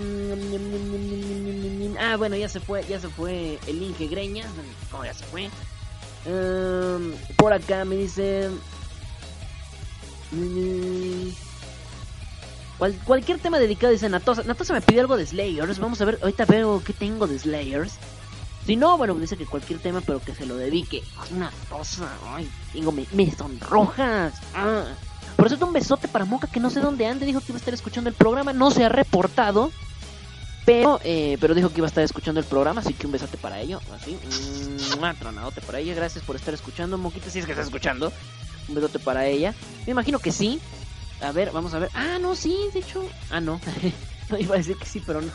[1.99, 4.45] ah, bueno, ya se fue, ya se fue el Inge Greña.
[4.91, 5.49] ¿Cómo ya se fue?
[7.37, 8.49] por acá me dice...
[13.05, 14.43] cualquier tema dedicado dice Natosa.
[14.43, 15.79] Natosa me pide algo de Slayers.
[15.79, 17.93] Vamos a ver, ahorita veo qué tengo de Slayers.
[18.67, 21.01] Si no, bueno, dice que cualquier tema, pero que se lo dedique.
[21.33, 24.33] Una cosa, ay, tengo, me, me sonrojas.
[24.53, 24.83] Ah.
[25.37, 27.25] Por eso un besote para Moca, que no sé dónde ande.
[27.25, 29.71] Dijo que iba a estar escuchando el programa, no se ha reportado.
[30.65, 33.37] Pero, eh, pero dijo que iba a estar escuchando el programa, así que un besote
[33.37, 33.79] para ello.
[33.95, 34.19] Así,
[34.99, 35.95] un tronadote para ella.
[35.95, 38.11] Gracias por estar escuchando, Moquita, si es que está escuchando.
[38.67, 39.53] Un besote para ella.
[39.85, 40.59] Me imagino que sí.
[41.21, 41.89] A ver, vamos a ver.
[41.93, 43.07] Ah, no, sí, de hecho.
[43.29, 43.61] Ah, no.
[44.37, 45.31] iba a decir que sí, pero no.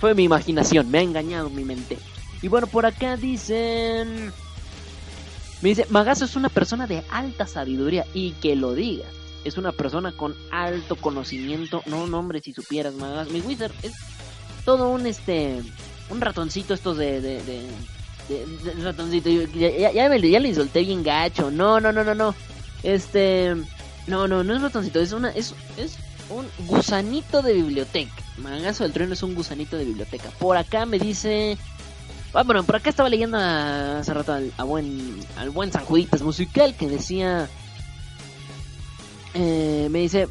[0.00, 1.96] Fue mi imaginación, me ha engañado mi mente.
[2.42, 4.32] Y bueno, por acá dicen...
[5.62, 9.06] Me dice, Magazo es una persona de alta sabiduría y que lo digas.
[9.44, 11.82] Es una persona con alto conocimiento.
[11.86, 13.30] No, no, hombre, si supieras, Magazo.
[13.30, 13.92] Mi Wizard es
[14.64, 15.62] todo un, este,
[16.10, 17.20] un ratoncito estos de...
[17.20, 17.68] de, de,
[18.82, 19.30] ratoncito.
[19.30, 21.52] Ya, ya, ya, le insulté bien gacho.
[21.52, 22.34] No, no, no, no, no.
[22.82, 23.54] Este...
[24.08, 25.00] No, no, no es ratoncito.
[25.00, 25.30] Es una...
[25.30, 25.96] Es, es
[26.28, 28.12] un gusanito de biblioteca.
[28.38, 30.30] Magazo del trueno es un gusanito de biblioteca.
[30.40, 31.56] Por acá me dice...
[32.34, 36.74] Ah, bueno, por acá estaba leyendo hace rato al, buen, al buen San Juditas Musical
[36.74, 37.48] que decía...
[39.34, 40.28] Eh, me dice,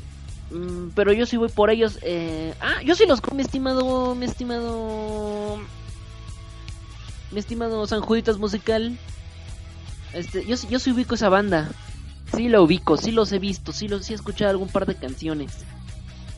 [0.52, 2.00] mm, pero yo sí voy por ellos.
[2.02, 5.60] Eh, ah, yo sí los mi estimado, mi estimado,
[7.32, 8.98] mi estimado San Juditas Musical.
[10.14, 11.72] Este, yo, yo sí ubico esa banda.
[12.36, 14.96] Sí la ubico, sí los he visto, sí los sí he escuchado algún par de
[14.96, 15.52] canciones.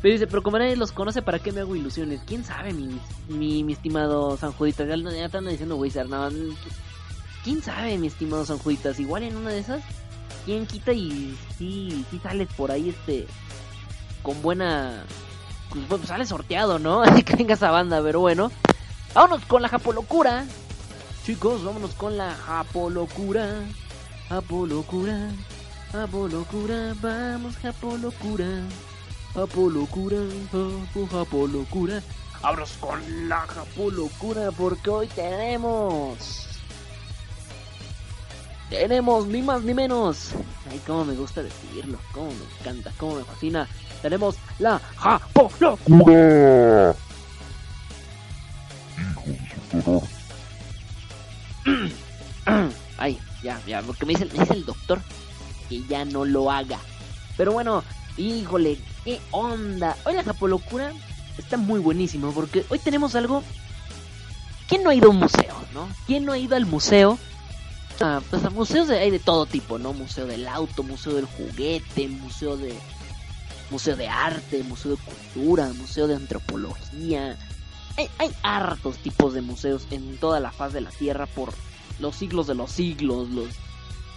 [0.04, 2.20] Pero dice, pero como nadie los conoce, ¿para qué me hago ilusiones?
[2.28, 3.00] ¿Quién sabe, mi,
[3.30, 4.86] mi, estimado San Juditas?
[4.86, 6.28] Ya, están diciendo Wizard, no,
[7.46, 9.00] ¿Quién sabe, mi estimado San Juditas?
[9.00, 9.82] Igual en una de esas,
[10.44, 13.28] ¿quién quita y sí, sí sales por ahí, este,
[14.24, 15.06] con buena...
[15.70, 17.02] Pues, pues sale sorteado, ¿no?
[17.04, 18.52] Así que venga esa banda, pero bueno.
[19.14, 20.46] Vámonos con la Japolocura.
[21.26, 23.64] Chicos, vámonos con la Japolocura.
[24.28, 25.30] Japolocura.
[25.94, 28.64] Japolocura, vamos Japolocura.
[29.34, 30.18] Japolocura,
[31.12, 32.02] Japolocura.
[32.42, 36.44] Abros con la Japolocura porque hoy tenemos
[38.70, 40.32] tenemos ni más ni menos.
[40.70, 43.68] Ay, cómo me gusta decirlo, cómo me encanta, cómo me fascina.
[44.02, 46.96] Tenemos la Japolocura.
[52.98, 55.02] Ay, ya, ya, porque me dice, me dice el doctor
[55.70, 56.80] que ya no lo haga.
[57.38, 57.84] Pero bueno,
[58.18, 59.96] híjole, qué onda.
[60.06, 60.92] Hoy la Japolocura
[61.38, 63.44] está muy buenísimo porque hoy tenemos algo.
[64.68, 65.88] ¿Quién no ha ido a un museo, no?
[66.08, 67.18] ¿Quién no ha ido al museo?
[68.02, 69.94] Ah, pues a museos hay de todo tipo, ¿no?
[69.94, 72.74] Museo del auto, museo del juguete, museo de
[73.70, 77.38] museo de arte, museo de cultura, museo de antropología.
[77.98, 81.54] Hay, hay hartos tipos de museos en toda la faz de la tierra por
[82.00, 83.50] los siglos de los siglos, los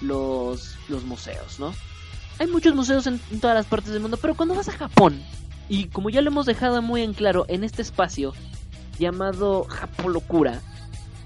[0.01, 1.75] los los museos, ¿no?
[2.39, 5.23] Hay muchos museos en, todas las partes del mundo, pero cuando vas a Japón,
[5.69, 8.35] y como ya lo hemos dejado muy en claro en este espacio
[8.99, 10.61] llamado Japolocura,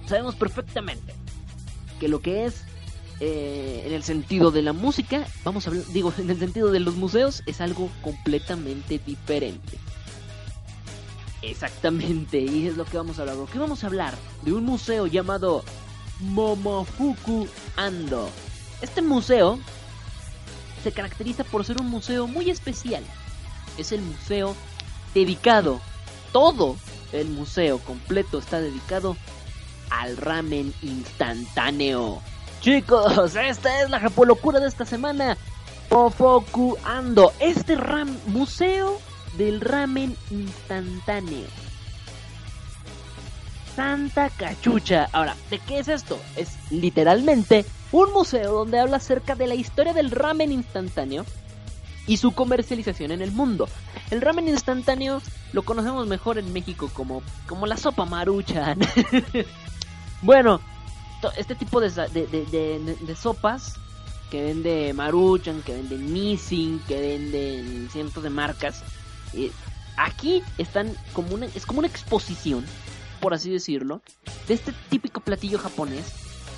[0.07, 1.15] sabemos perfectamente
[1.99, 2.63] que lo que es
[3.19, 6.81] eh, en el sentido de la música, vamos a hablar, digo, en el sentido de
[6.81, 9.79] los museos, es algo completamente diferente.
[11.43, 13.37] Exactamente, y es lo que vamos a hablar.
[13.51, 14.15] ¿Qué vamos a hablar?
[14.43, 15.65] De un museo llamado
[16.21, 18.29] Momofuku Ando.
[18.83, 19.59] Este museo
[20.83, 23.05] se caracteriza por ser un museo muy especial.
[23.79, 24.57] Es el museo
[25.15, 25.81] dedicado,
[26.33, 26.77] todo
[27.13, 29.17] el museo completo está dedicado
[29.91, 32.21] al ramen instantáneo.
[32.61, 35.37] Chicos, esta es la japolocura de esta semana.
[35.91, 39.01] Momofuku Ando, este ram museo
[39.37, 41.47] del ramen instantáneo.
[43.75, 45.09] Santa cachucha.
[45.13, 46.21] Ahora, ¿de qué es esto?
[46.37, 51.25] Es literalmente un museo donde habla acerca de la historia del ramen instantáneo
[52.07, 53.69] y su comercialización en el mundo.
[54.11, 55.21] El ramen instantáneo
[55.53, 58.81] lo conocemos mejor en México como, como la sopa maruchan.
[60.23, 60.61] bueno,
[61.37, 63.75] este tipo de, de, de, de, sopas
[64.31, 68.83] que vende Maruchan, que venden Missing, que venden cientos de marcas,
[69.35, 69.51] eh,
[69.97, 72.65] aquí están como una, es como una exposición,
[73.21, 74.01] por así decirlo,
[74.49, 76.13] de este típico platillo japonés,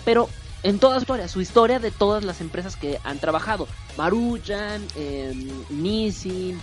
[0.05, 0.29] pero
[0.63, 3.67] en toda su historia, su historia de todas las empresas que han trabajado.
[3.97, 5.33] Maruchan, eh,
[5.71, 6.61] Nissin,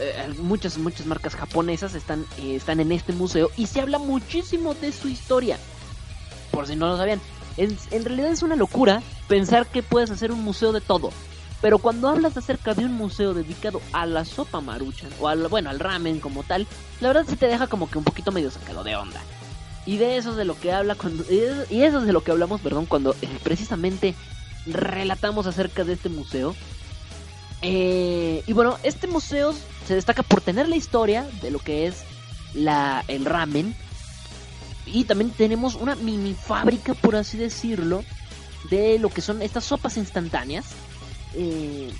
[0.00, 4.74] eh, muchas, muchas marcas japonesas están, eh, están en este museo y se habla muchísimo
[4.74, 5.58] de su historia.
[6.50, 7.20] Por si no lo sabían.
[7.56, 11.10] En, realidad es una locura pensar que puedes hacer un museo de todo.
[11.60, 15.70] Pero cuando hablas acerca de un museo dedicado a la sopa maruchan, o al, bueno,
[15.70, 16.66] al ramen como tal,
[17.00, 19.22] la verdad se te deja como que un poquito medio sacado de onda.
[19.86, 21.24] Y de eso es de lo que habla cuando.
[21.30, 24.14] Y eso es de lo que hablamos, perdón, cuando eh, precisamente
[24.66, 26.54] relatamos acerca de este museo.
[27.62, 29.54] Eh, y bueno, este museo
[29.86, 32.04] se destaca por tener la historia de lo que es
[32.54, 33.74] la, el ramen.
[34.86, 38.04] Y también tenemos una mini fábrica, por así decirlo,
[38.70, 40.66] de lo que son estas sopas instantáneas.
[41.34, 41.90] Eh,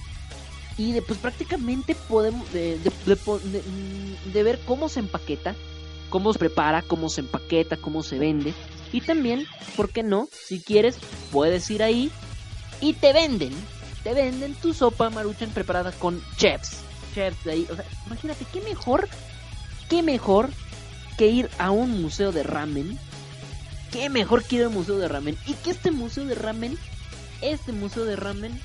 [0.77, 5.55] y de, pues prácticamente podemos de, de, ver cómo se empaqueta,
[6.15, 8.55] cómo se prepara, cómo se empaqueta, cómo se vende.
[8.93, 10.29] Y también, ¿por qué no?
[10.31, 10.97] Si quieres,
[11.33, 12.09] puedes ir ahí
[12.81, 13.53] y te venden,
[14.05, 16.83] te venden tu sopa maruchan preparada con chefs.
[17.17, 19.09] Chefs de ahí, o sea, imagínate, qué mejor,
[19.89, 20.51] qué mejor
[21.19, 22.97] que ir a un museo de ramen.
[23.91, 25.37] Qué mejor que ir a un museo de ramen.
[25.49, 26.79] Y que este museo de ramen,
[27.41, 28.57] este museo de ramen,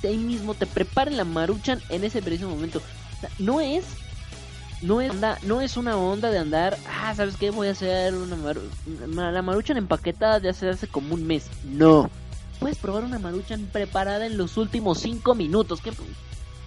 [0.00, 2.80] de ahí mismo te preparen la maruchan en ese preciso momento.
[3.16, 3.84] O sea, no es
[4.84, 5.12] no es,
[5.42, 7.50] no es una onda de andar, ah, ¿sabes qué?
[7.50, 11.46] Voy a hacer una la maruchan empaquetada de hace, hace como un mes.
[11.64, 12.10] No.
[12.60, 15.80] Puedes probar una maruchan preparada en los últimos 5 minutos.
[15.80, 15.92] Qué,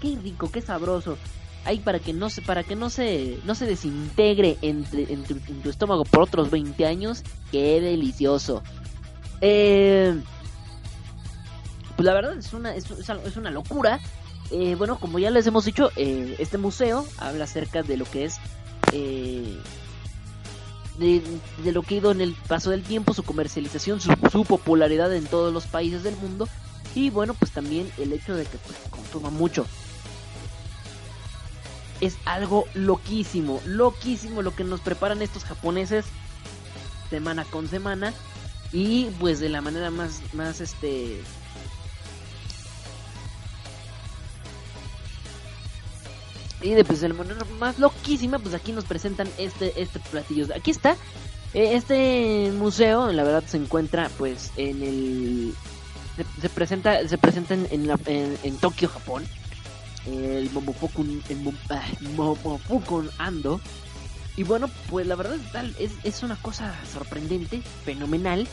[0.01, 1.17] qué rico, qué sabroso.
[1.63, 5.61] Ahí para que no se, para que no se, no se desintegre en, tu, en
[5.61, 7.23] tu estómago por otros 20 años.
[7.51, 8.63] Qué delicioso.
[9.41, 10.19] Eh,
[11.95, 13.99] pues la verdad es una, es, es una locura.
[14.51, 18.25] Eh, bueno, como ya les hemos dicho, eh, este museo habla acerca de lo que
[18.25, 18.37] es
[18.93, 19.57] eh,
[20.97, 21.21] de,
[21.71, 25.25] lo que ha ido en el paso del tiempo, su comercialización, su, su, popularidad en
[25.25, 26.47] todos los países del mundo
[26.95, 29.65] y bueno, pues también el hecho de que pues, consuma mucho.
[31.99, 36.05] Es algo loquísimo, loquísimo lo que nos preparan estos japoneses
[37.09, 38.13] semana con semana
[38.71, 41.21] y pues de la manera más, más este
[46.61, 50.47] Y de pues, de la manera más loquísima, pues aquí nos presentan este, este platillo.
[50.55, 50.95] Aquí está.
[51.53, 55.53] Eh, este museo, la verdad, se encuentra pues en el...
[56.41, 59.23] Se, presenta se presenta en, la, en, Tokio, Japón.
[60.07, 61.37] El Momofukun, el
[62.15, 63.61] Momofukun Ando.
[64.35, 65.37] Y bueno, pues la verdad
[65.79, 68.47] es, es una cosa sorprendente, fenomenal.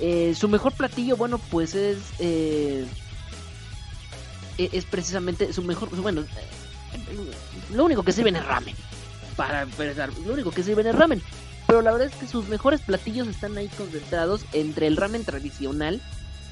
[0.00, 1.98] Eh, su mejor platillo, bueno, pues es...
[2.18, 2.86] Eh,
[4.58, 5.90] e-, es precisamente su mejor...
[5.96, 6.24] Bueno,
[7.72, 8.74] lo único que sirven es ramen.
[9.36, 11.22] Para empezar, lo único que sirven es ramen.
[11.66, 16.00] Pero la verdad es que sus mejores platillos están ahí concentrados entre el ramen tradicional,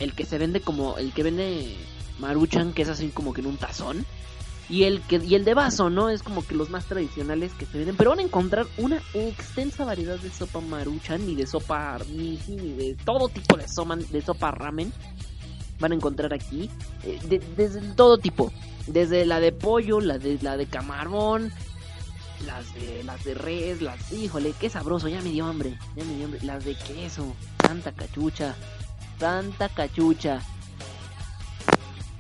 [0.01, 1.77] el que se vende como el que vende
[2.19, 4.07] Maruchan, que es así como que en un tazón,
[4.69, 6.09] y el que y el de vaso, ¿no?
[6.09, 9.85] Es como que los más tradicionales que se venden, pero van a encontrar una extensa
[9.85, 14.23] variedad de sopa Maruchan y de sopa Niji y de todo tipo de sopa de
[14.23, 14.93] sopa ramen.
[15.83, 16.71] Van a encontrar aquí
[17.03, 17.19] eh,
[17.57, 18.53] desde todo tipo,
[18.87, 21.53] desde la de pollo, la de la de camarón,
[22.47, 26.15] las de las de res, las híjole, qué sabroso, ya me dio hambre, ya me
[26.15, 28.55] dio hambre, las de queso, tanta cachucha,
[29.19, 30.41] tanta cachucha.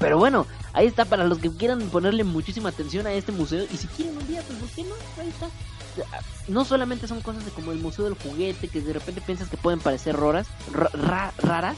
[0.00, 3.64] Pero bueno, ahí está para los que quieran ponerle muchísima atención a este museo.
[3.72, 4.94] Y si quieren un día, pues ¿por qué no?
[5.22, 5.48] Ahí está.
[6.48, 9.56] No solamente son cosas de como el Museo del Juguete, que de repente piensas que
[9.56, 10.48] pueden parecer raras,
[11.38, 11.76] raras.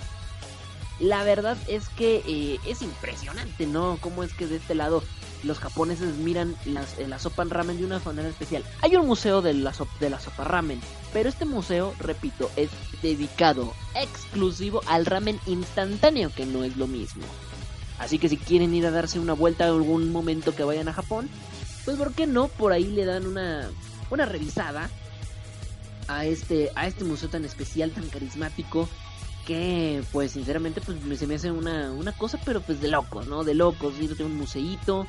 [1.05, 3.99] La verdad es que eh, es impresionante, ¿no?
[4.01, 5.05] Cómo es que de este lado
[5.43, 8.65] los japoneses miran las, eh, la sopa ramen de una manera especial.
[8.81, 10.81] Hay un museo de la, sopa ramen,
[11.13, 12.71] pero este museo, repito, es
[13.03, 17.25] dedicado exclusivo al ramen instantáneo, que no es lo mismo.
[17.99, 20.95] Así que si quieren ir a darse una vuelta en algún momento que vayan a
[20.95, 21.29] Japón,
[21.85, 23.69] pues por qué no, por ahí le dan una,
[24.11, 24.89] revisada
[26.23, 28.89] este, a este museo tan especial, tan carismático,
[29.47, 33.45] que pues sinceramente pues se me hace una, una cosa pero pues de locos, ¿no?
[33.45, 35.07] De locos, ir a un museíto,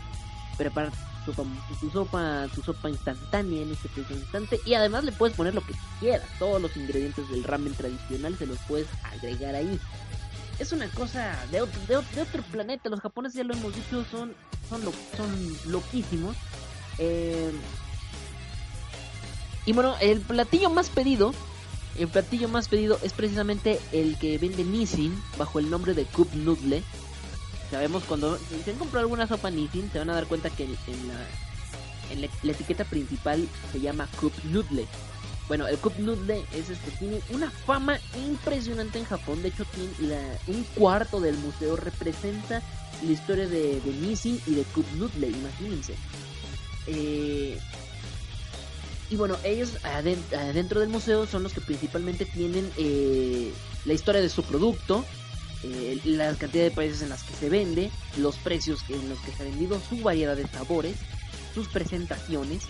[0.57, 0.91] preparar
[1.25, 1.33] tu
[1.79, 5.61] tu sopa, tu sopa instantánea en este preciso instante y además le puedes poner lo
[5.61, 9.79] que quieras, todos los ingredientes del ramen tradicional se los puedes agregar ahí
[10.59, 12.89] es una cosa de otro, de, otro planeta.
[12.89, 14.33] Los japoneses ya lo hemos dicho, son,
[14.69, 14.81] son,
[15.15, 16.35] son loquísimos.
[16.97, 17.51] Eh,
[19.65, 21.33] y bueno, el platillo más pedido,
[21.97, 26.29] el platillo más pedido es precisamente el que vende Nissin bajo el nombre de Cup
[26.33, 26.83] Noodle.
[27.71, 30.71] Sabemos cuando si han comprado alguna sopa Nissin, se van a dar cuenta que en,
[31.07, 31.27] la,
[32.11, 34.85] en la, etiqueta principal se llama Cup Noodle.
[35.47, 39.41] Bueno, el Cup Noodle es este, tiene una fama impresionante en Japón.
[39.41, 40.15] De hecho, tiene
[40.47, 42.61] un cuarto del museo representa
[43.03, 45.95] la historia de, de Nissin y de Cup Noodle, imagínense.
[46.87, 47.59] Eh,
[49.09, 53.51] y bueno, ellos adentro del museo son los que principalmente tienen eh,
[53.85, 55.05] la historia de su producto,
[55.63, 59.31] eh, la cantidad de países en las que se vende, los precios en los que
[59.31, 60.95] se ha vendido, su variedad de sabores,
[61.53, 62.63] sus presentaciones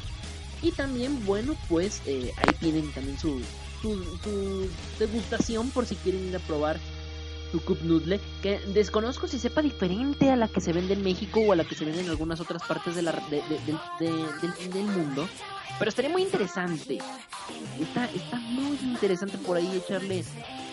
[0.61, 3.41] y también, bueno, pues eh, ahí tienen también su,
[3.81, 4.69] su,
[4.99, 6.79] degustación por si quieren ir a probar
[7.59, 11.53] cup noodle, que desconozco si sepa diferente a la que se vende en México o
[11.53, 13.11] a la que se vende en algunas otras partes de la,
[13.99, 15.27] del, mundo.
[15.77, 16.99] Pero estaría muy interesante.
[17.79, 20.23] Está, está muy interesante por ahí echarle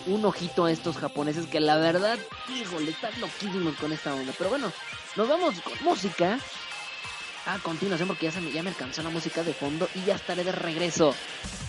[0.07, 2.17] un ojito a estos japoneses que la verdad,
[2.49, 4.33] híjole, están loquísimos con esta onda.
[4.37, 4.71] Pero bueno,
[5.15, 6.39] nos vamos con música
[7.45, 10.15] a continuación porque ya, se me, ya me alcanzó la música de fondo y ya
[10.15, 11.13] estaré de regreso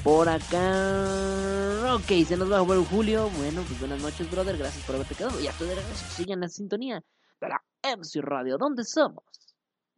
[0.03, 1.95] por acá.
[1.95, 3.31] Ok, se nos va a jugar Julio.
[3.31, 4.57] Bueno, pues buenas noches, brother.
[4.57, 5.41] Gracias por haberte quedado.
[5.41, 6.05] Ya estoy de regreso.
[6.15, 7.03] Sigan la sintonía
[7.41, 7.61] de la
[7.97, 8.59] MC Radio.
[8.59, 9.25] ¿Dónde somos?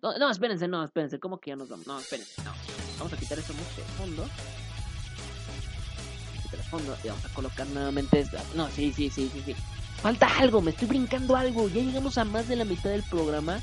[0.03, 1.19] No, espérense, no, espérense.
[1.19, 1.87] ¿Cómo que ya nos vamos?
[1.87, 2.53] No, espérense, no.
[2.99, 4.25] Vamos a quitar esa música de fondo.
[6.43, 8.43] Quitar el fondo y vamos a colocar nuevamente esta.
[8.55, 9.57] No, sí, sí, sí, sí, sí.
[10.01, 11.69] Falta algo, me estoy brincando algo.
[11.69, 13.61] Ya llegamos a más de la mitad del programa.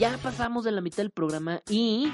[0.00, 2.10] Ya pasamos de la mitad del programa y...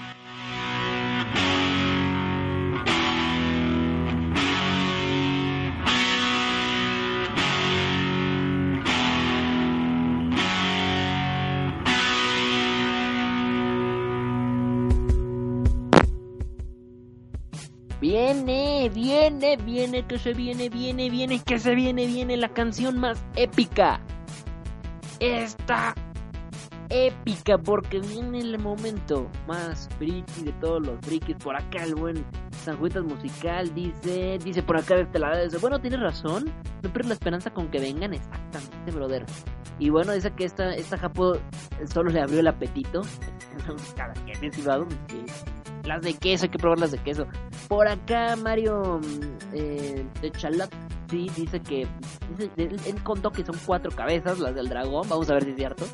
[18.00, 23.24] Viene, viene, viene, que se viene, viene, viene, que se viene, viene la canción más
[23.36, 24.00] épica.
[25.20, 25.94] Esta
[26.90, 31.36] épica porque viene el momento más friki de todos los frikis.
[31.36, 32.24] Por acá el buen
[32.64, 36.46] Sanjuitas Musical dice, dice por acá de este lado, dice, bueno, tienes razón,
[36.82, 39.26] no pierdes la esperanza con que vengan, exactamente, brother.
[39.78, 41.36] Y bueno, dice que esta, esta Japo
[41.92, 43.02] solo le abrió el apetito.
[43.96, 44.58] Cada quien es
[45.86, 47.26] las de queso, hay que probar las de queso.
[47.68, 49.00] Por acá Mario
[49.52, 50.32] eh, de
[51.08, 51.86] sí dice que
[52.30, 55.56] dice, él contó que son cuatro cabezas las del dragón, vamos a ver si es
[55.56, 55.86] cierto.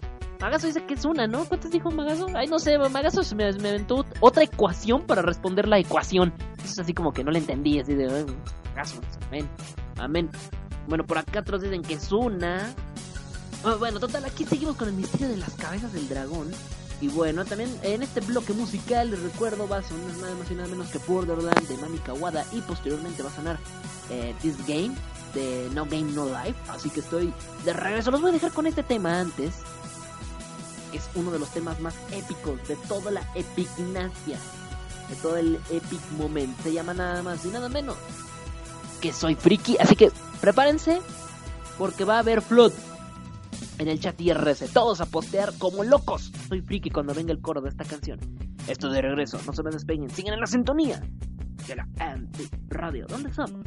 [0.42, 1.44] Magazo dice que es una, ¿no?
[1.44, 2.26] ¿Cuántas dijo Magazo?
[2.34, 6.32] Ay, no sé, Magazo me, me aventó otra ecuación para responder la ecuación.
[6.64, 8.26] Eso es así como que no le entendí, así de...
[8.74, 9.48] Magazo, amén,
[9.98, 10.30] amén.
[10.88, 12.74] Bueno, por acá otros dicen que es una.
[13.64, 16.50] Ah, bueno, total, aquí seguimos con el misterio de las cabezas del dragón.
[17.00, 20.54] Y bueno, también en este bloque musical, les recuerdo, va a sonar nada más y
[20.56, 22.44] nada menos que Borderland de Mami Kawada.
[22.52, 23.58] Y posteriormente va a sonar
[24.10, 24.94] eh, This Game
[25.34, 27.32] de No Game No Life, así que estoy
[27.64, 28.10] de regreso.
[28.10, 29.54] Los voy a dejar con este tema antes,
[30.98, 34.38] es uno de los temas más épicos de toda la epignacia,
[35.08, 36.56] de todo el epic moment.
[36.62, 37.96] Se llama nada más y nada menos
[39.00, 41.00] que Soy Friki, así que prepárense
[41.76, 42.72] porque va a haber flood
[43.78, 44.72] en el chat IRS.
[44.72, 46.32] Todos a postear como locos.
[46.48, 48.20] Soy friki cuando venga el coro de esta canción.
[48.68, 51.02] Esto de regreso, no se me despeguen, sigan en la sintonía
[51.66, 53.06] de la Anti Radio.
[53.08, 53.66] ¿Dónde somos?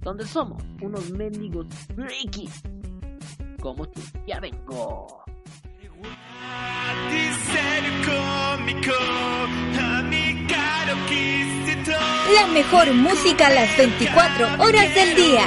[0.00, 0.62] ¿Dónde somos?
[0.80, 2.48] Unos mendigos friki.
[3.60, 4.00] Como tú.
[4.26, 5.23] Ya vengo.
[12.34, 15.46] La mejor música a las 24 horas del día.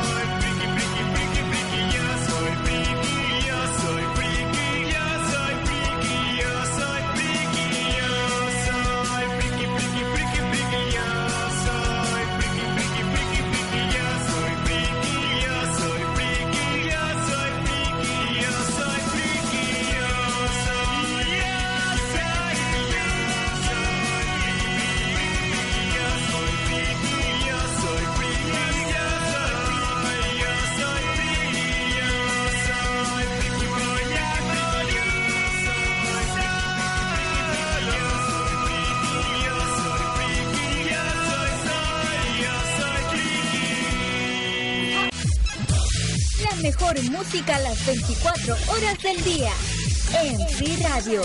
[46.71, 49.51] mejor música a las 24 horas del día.
[50.23, 51.21] En Free Radio.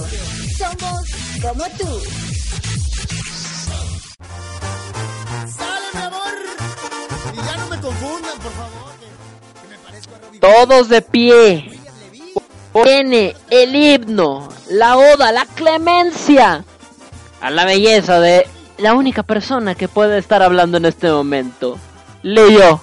[0.59, 1.09] Somos
[1.41, 2.01] como tú.
[5.47, 6.35] ¡Sale, mi amor!
[7.33, 8.93] Y ya no me confundan, por favor.
[8.99, 11.71] Que, que me parezco a Robbie Todos de pie.
[12.85, 16.65] Viene el himno, la oda, la clemencia
[17.41, 18.47] a la belleza de
[18.79, 21.79] la única persona que puede estar hablando en este momento.
[22.23, 22.81] Leo.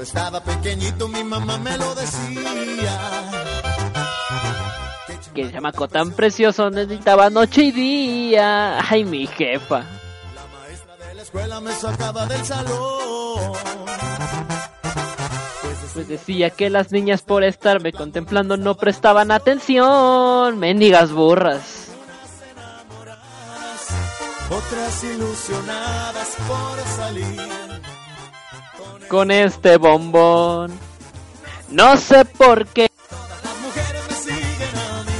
[0.00, 2.98] Cuando estaba pequeñito mi mamá me lo decía.
[5.34, 8.78] Que el chamaco tan precioso necesitaba noche y día.
[8.80, 9.80] Ay, mi jefa.
[10.34, 13.52] La maestra de la escuela me sacaba del salón.
[15.92, 20.58] Pues decía que las niñas por estarme contemplando no prestaban atención.
[20.58, 21.88] Mendigas burras.
[24.48, 27.69] Otras ilusionadas por salir.
[29.10, 30.78] Con este bombón.
[31.68, 32.88] No sé por qué.
[33.42, 35.12] Las mujeres me siguen a mí.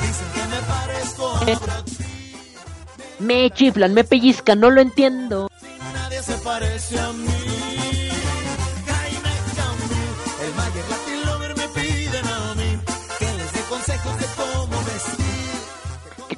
[0.00, 3.20] Dicen que me parezco a Brad Pitt.
[3.20, 5.48] Me chiflan, me pellizcan, no lo entiendo.
[5.94, 7.28] Nadie se parece a mí.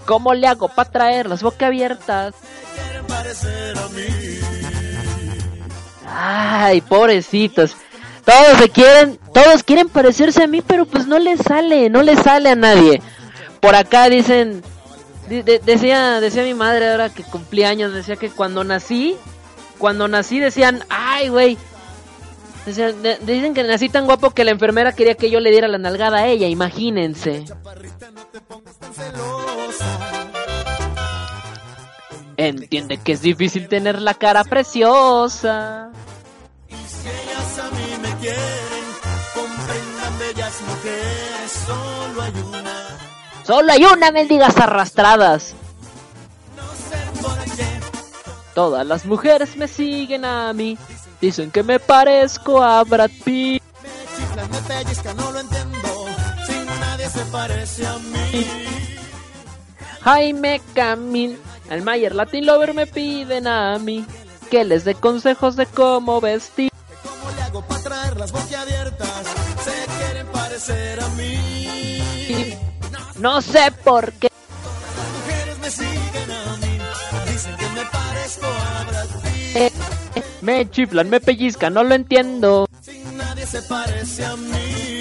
[0.05, 2.34] Cómo le hago para traer las boca abiertas.
[2.74, 4.59] Quieren parecer a mí.
[6.12, 7.76] Ay, pobrecitos.
[8.24, 12.18] Todos se quieren, todos quieren parecerse a mí, pero pues no les sale, no les
[12.20, 13.00] sale a nadie.
[13.61, 14.62] Por acá dicen,
[15.28, 19.16] de- de- decía, decía mi madre ahora que cumplí años, decía que cuando nací,
[19.78, 21.58] cuando nací decían, ay, güey.
[22.66, 25.66] Decían- de- dicen que nací tan guapo que la enfermera quería que yo le diera
[25.66, 27.44] la nalgada a ella, imagínense.
[32.36, 35.90] Entiende que es difícil tener la cara preciosa.
[38.20, 38.84] Quieren,
[39.34, 42.98] comprendan bellas mujeres, solo hay una.
[43.44, 45.54] Solo hay una mendigas arrastradas.
[46.56, 47.66] No sé por qué.
[48.54, 50.78] Todas las mujeres me siguen a mí.
[51.20, 53.62] Dicen que me parezco a Brad Pitt.
[53.82, 56.06] Me chiflan, me pellizcan, no lo entiendo.
[56.46, 58.46] Si nadie se parece a mí.
[60.02, 64.06] Jaime Camil, el Mayer Latin Lover me piden a mí.
[64.50, 66.69] Que les dé consejos de cómo vestir.
[70.61, 72.54] Parecer a mí.
[73.18, 74.28] No sé por qué.
[74.96, 76.78] Las mujeres me siguen a mí.
[77.32, 79.56] Dicen que me parezco a Brad Pitt.
[79.56, 79.72] eh,
[80.42, 82.68] Me chiflan, me pellizcan, no lo entiendo.
[82.82, 85.00] Si nadie se parece a mí.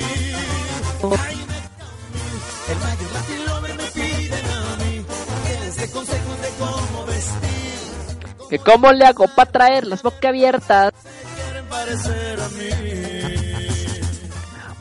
[2.69, 5.05] El Mayer Latin Lover me piden a mí.
[5.47, 8.49] Que les dé consejos de cómo vestir.
[8.49, 10.93] Que cómo le hago para traer las boca abiertas.
[11.35, 13.18] Quieren parecer a mí.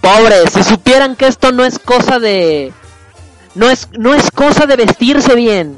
[0.01, 2.73] Pobres, si supieran que esto no es cosa de...
[3.55, 5.77] No es, no es cosa de vestirse bien.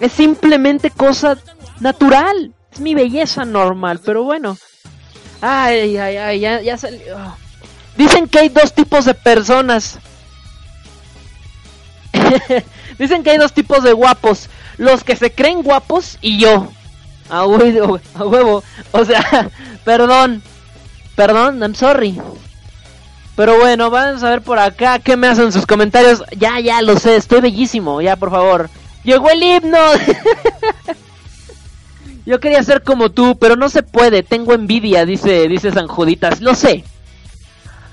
[0.00, 1.38] Es simplemente cosa
[1.80, 2.52] natural.
[2.72, 4.58] Es mi belleza normal, pero bueno.
[5.40, 7.16] Ay, ay, ay, ya, ya salió.
[7.96, 9.98] Dicen que hay dos tipos de personas.
[12.98, 14.48] Dicen que hay dos tipos de guapos.
[14.76, 16.68] Los que se creen guapos y yo.
[17.30, 18.62] A huevo, a huevo.
[18.92, 19.50] O sea,
[19.84, 20.42] perdón.
[21.14, 22.20] Perdón, I'm sorry.
[23.36, 26.22] Pero bueno, vamos a ver por acá qué me hacen sus comentarios.
[26.36, 28.00] Ya, ya lo sé, estoy bellísimo.
[28.00, 28.70] Ya, por favor.
[29.02, 29.78] Llegó el himno.
[32.26, 34.22] Yo quería ser como tú, pero no se puede.
[34.22, 36.40] Tengo envidia, dice, dice San Juditas.
[36.40, 36.84] Lo sé.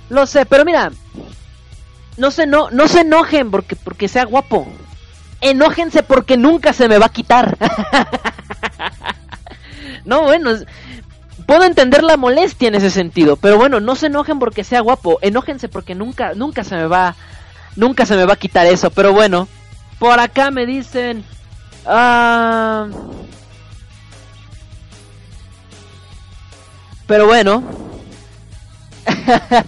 [0.10, 0.92] Lo sé, pero mira.
[2.18, 4.68] No se, no, no se enojen porque, porque sea guapo.
[5.42, 7.58] Enójense porque nunca se me va a quitar.
[10.06, 10.52] no, bueno,
[11.52, 15.20] puedo entender la molestia en ese sentido, pero bueno, no se enojen porque sea guapo,
[15.22, 17.18] enójense porque nunca, nunca se me va,
[17.76, 19.50] nunca se me va a quitar eso, pero bueno,
[20.00, 21.26] por acá me dicen,
[21.86, 22.88] ah,
[27.06, 27.62] pero bueno,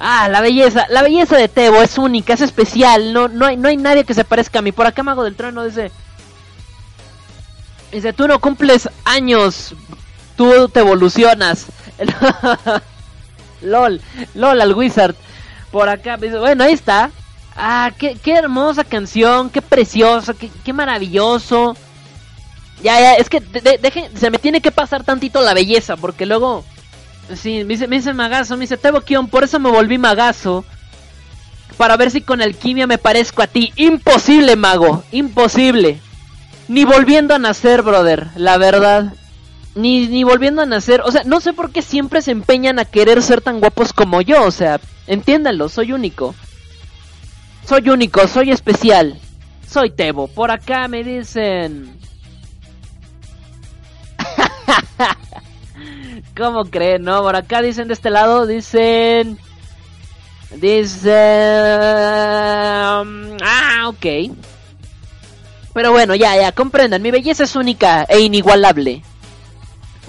[0.00, 3.68] ah, la belleza, la belleza de Tebo es única, es especial, no, no hay, no
[3.68, 5.92] hay nadie que se parezca a mí, por acá Mago del Trueno dice,
[7.92, 9.76] dice, tú no cumples años,
[10.40, 11.66] tú te evolucionas.
[13.60, 14.00] LOL,
[14.34, 15.14] LOL al Wizard.
[15.70, 17.10] Por acá, bueno, ahí está.
[17.54, 21.76] Ah, qué, qué hermosa canción, qué precioso, qué, qué maravilloso.
[22.82, 25.98] Ya, ya, es que de- de- dejen, se me tiene que pasar tantito la belleza,
[25.98, 26.64] porque luego...
[27.36, 30.64] Sí, me dice, me dice magazo, me dice, Tebo Kion, por eso me volví magazo.
[31.76, 33.74] Para ver si con alquimia me parezco a ti.
[33.76, 36.00] Imposible, mago, imposible.
[36.68, 39.12] Ni volviendo a nacer, brother, la verdad.
[39.80, 41.00] Ni, ni volviendo a nacer.
[41.04, 44.20] O sea, no sé por qué siempre se empeñan a querer ser tan guapos como
[44.20, 44.44] yo.
[44.44, 46.34] O sea, entiéndanlo, soy único.
[47.66, 49.18] Soy único, soy especial.
[49.66, 50.28] Soy Tebo.
[50.28, 51.98] Por acá me dicen...
[56.36, 57.22] ¿Cómo creen, no?
[57.22, 59.38] Por acá dicen de este lado, dicen...
[60.56, 61.14] Dice...
[63.42, 64.06] Ah, ok.
[65.72, 69.02] Pero bueno, ya, ya, comprendan, mi belleza es única e inigualable.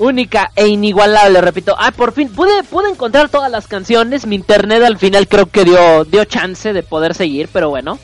[0.02, 1.76] Única e inigualable, repito.
[1.78, 4.26] Ah, por fin pude, pude encontrar todas las canciones.
[4.26, 8.00] Mi internet al final creo que dio, dio chance de poder seguir, pero bueno.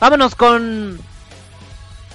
[0.00, 1.00] Vámonos con.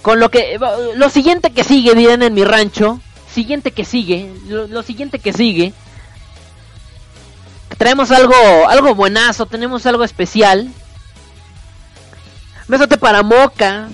[0.02, 0.60] Con lo que.
[0.96, 3.00] Lo siguiente que sigue, dirán en mi rancho.
[3.34, 4.32] Siguiente que sigue.
[4.48, 5.74] Lo, lo siguiente que sigue.
[7.78, 8.36] Traemos algo.
[8.68, 9.46] Algo buenazo.
[9.46, 10.70] Tenemos algo especial.
[12.68, 13.88] Besote para Moca.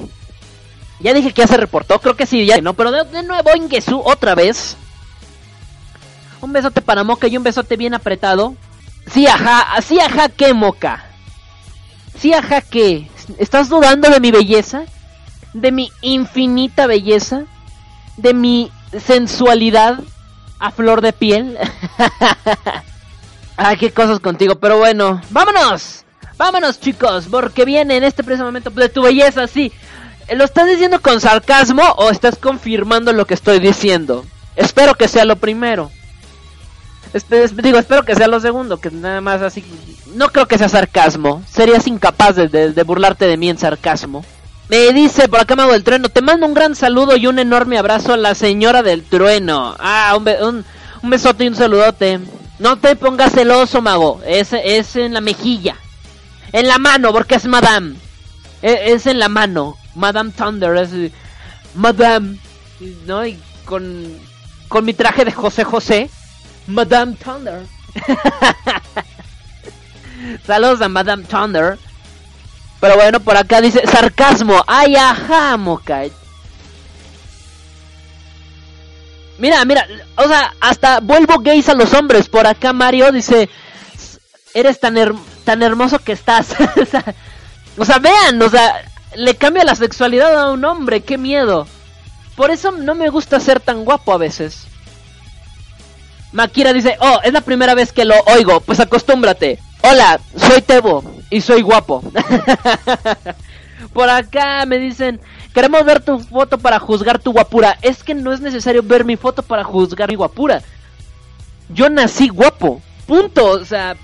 [1.00, 4.02] Ya dije que ya se reportó, creo que sí, ya no, pero de, nuevo Ingesu
[4.04, 4.76] otra vez.
[6.41, 8.56] Un besote para Moca y un besote bien apretado.
[9.12, 11.06] Sí, ajá, sí, ajá, que Moca.
[12.18, 13.10] Sí, ajá, que.
[13.38, 14.84] ¿Estás dudando de mi belleza?
[15.54, 17.43] ¿De mi infinita belleza?
[18.18, 20.00] ¿De mi sensualidad
[20.60, 21.58] a flor de piel?
[23.56, 26.04] Ay, qué cosas contigo, pero bueno, vámonos.
[26.38, 29.74] Vámonos, chicos, porque viene en este preciso momento de tu belleza, sí.
[30.36, 34.25] ¿Lo estás diciendo con sarcasmo o estás confirmando lo que estoy diciendo?
[34.55, 35.91] Espero que sea lo primero.
[37.13, 39.63] Espe- es- digo, espero que sea lo segundo, que nada más así.
[40.13, 41.41] No creo que sea sarcasmo.
[41.51, 44.23] Serías incapaz de, burlarte de mí en sarcasmo.
[44.67, 47.80] Me dice por acá Mago del Trueno, te mando un gran saludo y un enorme
[47.80, 49.75] abrazo a la señora del trueno.
[49.80, 50.63] Ah, un, be- un
[51.09, 52.19] besote y un saludote.
[52.59, 54.21] No te pongas celoso, Mago.
[54.27, 55.75] Es, es en la mejilla.
[56.51, 57.95] En la mano, porque es Madame.
[58.61, 59.77] E- Es, en la mano.
[59.95, 60.75] Madame Thunder.
[60.77, 60.89] Es,
[61.75, 62.37] Madame.
[63.05, 63.25] ¿No?
[63.25, 64.17] Y con,
[64.67, 66.09] con mi traje de José José.
[66.67, 67.65] Madame Thunder.
[70.45, 71.77] Saludos a Madame Thunder.
[72.79, 74.63] Pero bueno, por acá dice sarcasmo.
[74.67, 76.03] Ay, ajá, moca.
[79.37, 79.87] Mira, mira,
[80.17, 82.27] o sea, hasta vuelvo gays a los hombres.
[82.27, 83.49] Por acá Mario dice,
[84.53, 85.15] eres tan, her-
[85.45, 86.47] tan hermoso que estás.
[87.77, 88.81] o sea, vean, o sea,
[89.20, 91.67] le cambia la sexualidad a un hombre, qué miedo.
[92.38, 94.65] Por eso no me gusta ser tan guapo a veces.
[96.32, 99.59] Makira dice, oh, es la primera vez que lo oigo, pues acostúmbrate.
[99.82, 102.01] Hola, soy Tebo y soy guapo.
[103.93, 105.20] Por acá me dicen,
[105.53, 107.78] queremos ver tu foto para juzgar tu guapura.
[107.82, 110.61] Es que no es necesario ver mi foto para juzgar mi guapura.
[111.67, 112.82] Yo nací guapo.
[113.05, 113.47] Punto.
[113.47, 113.97] O sea,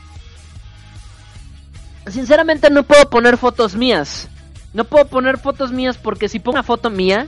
[2.07, 4.27] sinceramente no puedo poner fotos mías.
[4.75, 7.27] No puedo poner fotos mías porque si pongo una foto mía,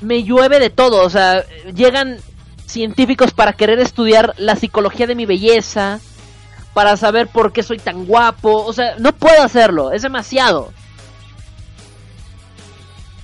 [0.00, 1.04] me llueve de todo.
[1.04, 2.18] O sea, llegan
[2.64, 5.98] científicos para querer estudiar la psicología de mi belleza,
[6.74, 8.64] para saber por qué soy tan guapo.
[8.64, 10.72] O sea, no puedo hacerlo, es demasiado.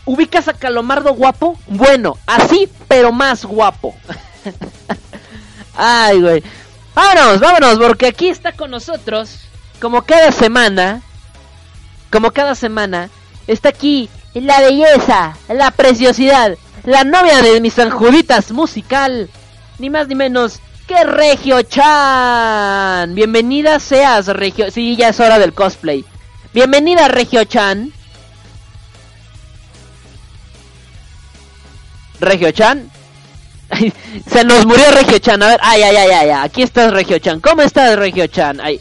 [0.06, 1.56] ¿Ubicas a Calomardo guapo?
[1.68, 3.94] Bueno, así, pero más guapo.
[5.76, 6.42] Ay, güey.
[6.96, 9.38] Vámonos, vámonos, porque aquí está con nosotros,
[9.80, 11.00] como cada semana,
[12.14, 13.10] como cada semana,
[13.48, 19.28] está aquí la belleza, la preciosidad, la novia de mis sanjuditas musical,
[19.80, 23.16] ni más ni menos que Regio Chan.
[23.16, 24.70] Bienvenida seas, Regio.
[24.70, 26.04] Sí, ya es hora del cosplay.
[26.52, 27.92] Bienvenida, Regio Chan.
[32.20, 32.92] Regio Chan.
[34.30, 35.42] Se nos murió Regio Chan.
[35.42, 36.30] A ver, ay, ay, ay, ay.
[36.30, 37.40] Aquí estás, Regio Chan.
[37.40, 38.60] ¿Cómo estás, Regio Chan?
[38.60, 38.80] Ay,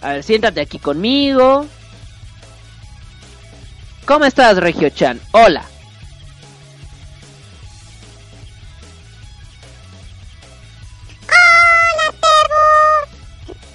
[0.00, 1.64] a ver, siéntate aquí conmigo.
[4.04, 5.20] ¿Cómo estás, Regio Chan?
[5.30, 5.64] Hola.
[11.28, 12.64] Hola, Terbo.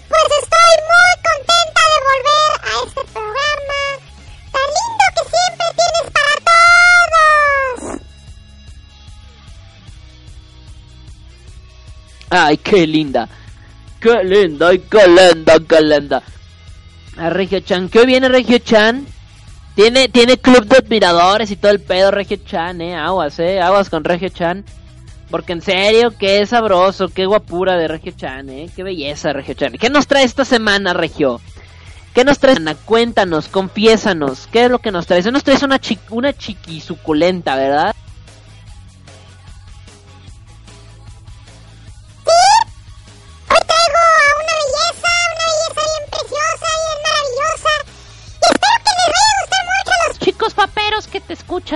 [0.09, 3.81] Pues estoy muy contenta de volver a este programa
[4.51, 6.35] tan lindo que siempre tienes para
[7.79, 8.01] todos.
[12.29, 13.29] Ay, qué linda.
[14.01, 16.21] Qué linda, ay, qué linda, qué linda.
[17.17, 19.07] A Regio Chan, ¿qué hoy viene Regio Chan?
[19.77, 22.95] Tiene, tiene club de admiradores y todo el pedo Regio Chan, eh.
[22.95, 23.61] Aguas, eh.
[23.61, 24.65] Aguas con Regio Chan.
[25.29, 28.71] Porque en serio, qué sabroso, qué guapura de Regio Chan, eh.
[28.75, 29.73] Qué belleza, Regio Chan.
[29.73, 31.39] ¿Qué nos trae esta semana, Regio?
[32.15, 32.57] ¿Qué nos traes?
[32.57, 32.73] Ana?
[32.73, 34.47] Cuéntanos, confiésanos.
[34.51, 35.31] ¿Qué es lo que nos traes?
[35.31, 37.93] Nos traes una, chi una chiqui suculenta, ¿verdad?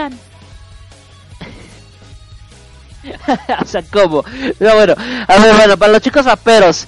[3.61, 4.23] o sea, ¿cómo?
[4.59, 4.95] No, bueno,
[5.27, 6.87] a ver, bueno, para los chicos paperos.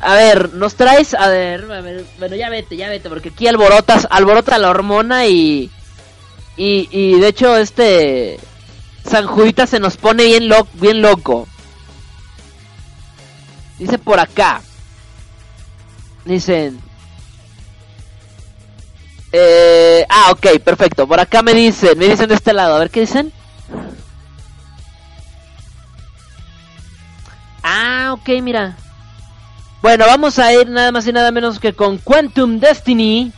[0.00, 3.48] A ver, nos traes, a ver, a ver, bueno, ya vete, ya vete, porque aquí
[3.48, 5.70] alborotas, alborota la hormona y,
[6.56, 8.38] y, y de hecho este
[9.08, 11.48] San Judita se nos pone bien, lo, bien loco.
[13.78, 14.60] Dice por acá.
[16.24, 16.78] Dicen,
[19.32, 21.06] eh, ah, ok, perfecto.
[21.06, 22.74] Por acá me dicen, me dicen de este lado.
[22.74, 23.32] A ver qué dicen.
[27.62, 28.76] Ah, ok, mira.
[29.82, 33.32] Bueno, vamos a ir nada más y nada menos que con Quantum Destiny.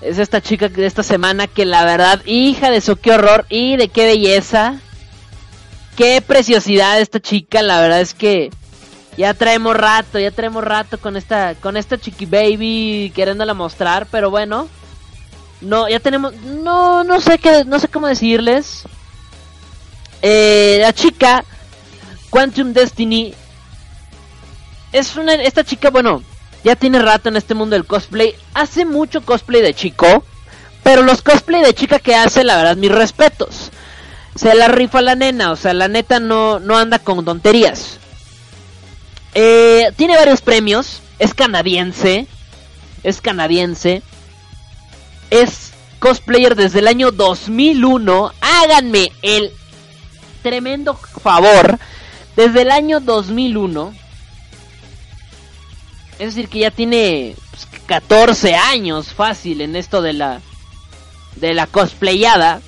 [0.00, 3.76] Es esta chica de esta semana que la verdad, hija de eso, qué horror y
[3.76, 4.80] de qué belleza.
[5.96, 8.50] Qué preciosidad esta chica, la verdad es que
[9.16, 14.30] ya traemos rato, ya traemos rato con esta con esta chiqui baby queriéndola mostrar, pero
[14.30, 14.68] bueno.
[15.62, 18.82] No, ya tenemos no no sé qué no sé cómo decirles.
[20.20, 21.44] Eh, la chica
[22.30, 23.34] Quantum Destiny
[24.92, 26.22] es una esta chica, bueno,
[26.64, 30.24] ya tiene rato en este mundo del cosplay, hace mucho cosplay de chico,
[30.82, 33.70] pero los cosplay de chica que hace, la verdad, mis respetos.
[34.34, 37.98] Se la rifa la nena, o sea, la neta no, no anda con tonterías.
[39.34, 42.26] Eh, tiene varios premios, es canadiense,
[43.02, 44.02] es canadiense,
[45.32, 48.32] es cosplayer desde el año 2001.
[48.40, 49.50] Háganme el
[50.42, 51.78] tremendo favor,
[52.36, 53.94] desde el año 2001.
[56.18, 60.40] Es decir, que ya tiene pues, 14 años fácil en esto de la
[61.36, 62.60] de la cosplayada.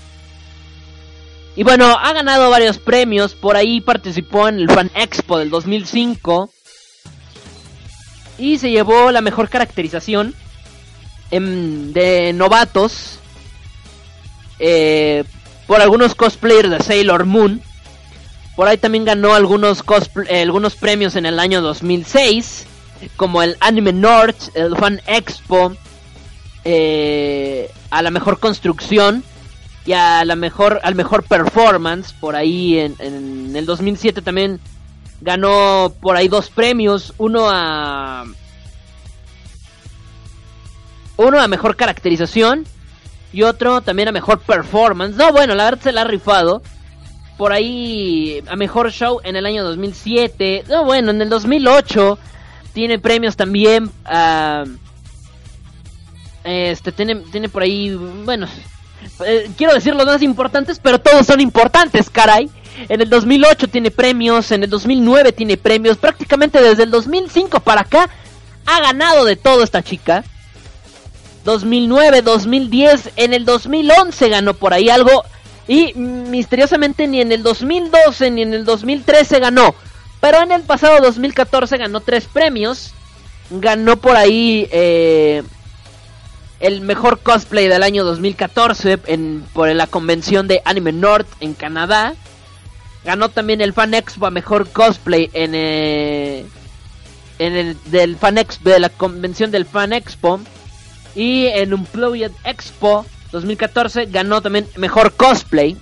[1.56, 3.34] Y bueno, ha ganado varios premios.
[3.34, 6.50] Por ahí participó en el Fan Expo del 2005.
[8.38, 10.34] Y se llevó la mejor caracterización
[11.30, 13.20] em, de novatos.
[14.58, 15.24] eh,
[15.66, 17.62] por algunos cosplayers de Sailor Moon.
[18.56, 19.82] Por ahí también ganó algunos,
[20.28, 22.68] eh, algunos premios en el año 2006.
[23.16, 25.72] Como el Anime North, el Fan Expo.
[26.64, 29.24] eh, a la mejor construcción
[29.84, 34.60] y a la mejor al mejor performance por ahí en, en el 2007 también
[35.20, 38.24] ganó por ahí dos premios uno a
[41.16, 42.66] uno a mejor caracterización.
[43.32, 45.16] Y otro también a mejor performance.
[45.16, 46.62] No bueno la verdad se la ha rifado.
[47.36, 52.16] Por ahí a mejor show en el año 2007 no bueno en el 2008
[52.72, 54.64] tiene premios también a
[56.44, 58.46] este tiene, tiene por ahí, bueno,
[59.24, 62.50] eh, quiero decir los más importantes, pero todos son importantes, caray.
[62.88, 67.82] En el 2008 tiene premios, en el 2009 tiene premios, prácticamente desde el 2005 para
[67.82, 68.10] acá
[68.66, 70.24] ha ganado de todo esta chica.
[71.44, 75.24] 2009, 2010, en el 2011 ganó por ahí algo
[75.66, 79.74] y misteriosamente ni en el 2012 ni en el 2013 ganó.
[80.20, 82.92] Pero en el pasado 2014 ganó tres premios.
[83.50, 85.42] Ganó por ahí eh,
[86.60, 92.14] el mejor cosplay del año 2014 en, por la convención de Anime North en Canadá.
[93.04, 96.46] Ganó también el Fan Expo a mejor cosplay en, eh,
[97.38, 100.40] en el del Fan Expo, de la convención del Fan Expo.
[101.14, 105.76] Y en Unplugged Expo 2014 ganó también mejor cosplay.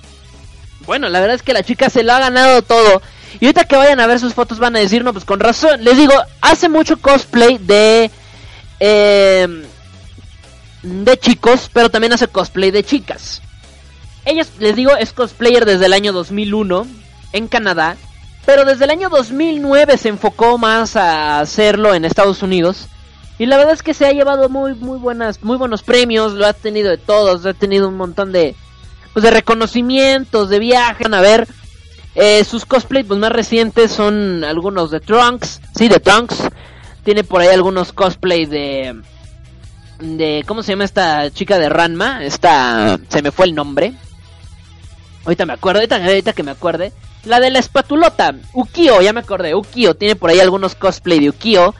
[0.86, 3.02] Bueno, la verdad es que la chica se lo ha ganado todo.
[3.40, 5.84] Y ahorita que vayan a ver sus fotos van a decir, no, pues con razón.
[5.84, 8.10] Les digo, hace mucho cosplay de...
[8.80, 9.64] Eh,
[10.82, 13.40] de chicos, pero también hace cosplay de chicas.
[14.24, 16.86] Ella, les digo, es cosplayer desde el año 2001
[17.32, 17.96] en Canadá,
[18.44, 22.88] pero desde el año 2009 se enfocó más a hacerlo en Estados Unidos.
[23.42, 26.46] Y la verdad es que se ha llevado muy muy buenas muy buenos premios, lo
[26.46, 28.54] ha tenido de todos, ha tenido un montón de
[29.12, 31.48] pues de reconocimientos, de viajes, a ver
[32.14, 36.36] eh, sus cosplays pues, más recientes son algunos de Trunks, sí, de Trunks.
[37.02, 39.02] Tiene por ahí algunos cosplays de
[39.98, 43.92] de cómo se llama esta chica de Ranma, esta se me fue el nombre.
[45.24, 46.92] Ahorita me acuerdo, ahorita, ahorita que me acuerde.
[47.24, 51.30] La de la espatulota, Ukio, ya me acordé, Ukio tiene por ahí algunos cosplay de
[51.30, 51.74] Ukio.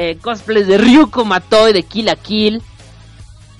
[0.00, 2.62] Eh, cosplays de Ryuko Matoi de Kill la Kill.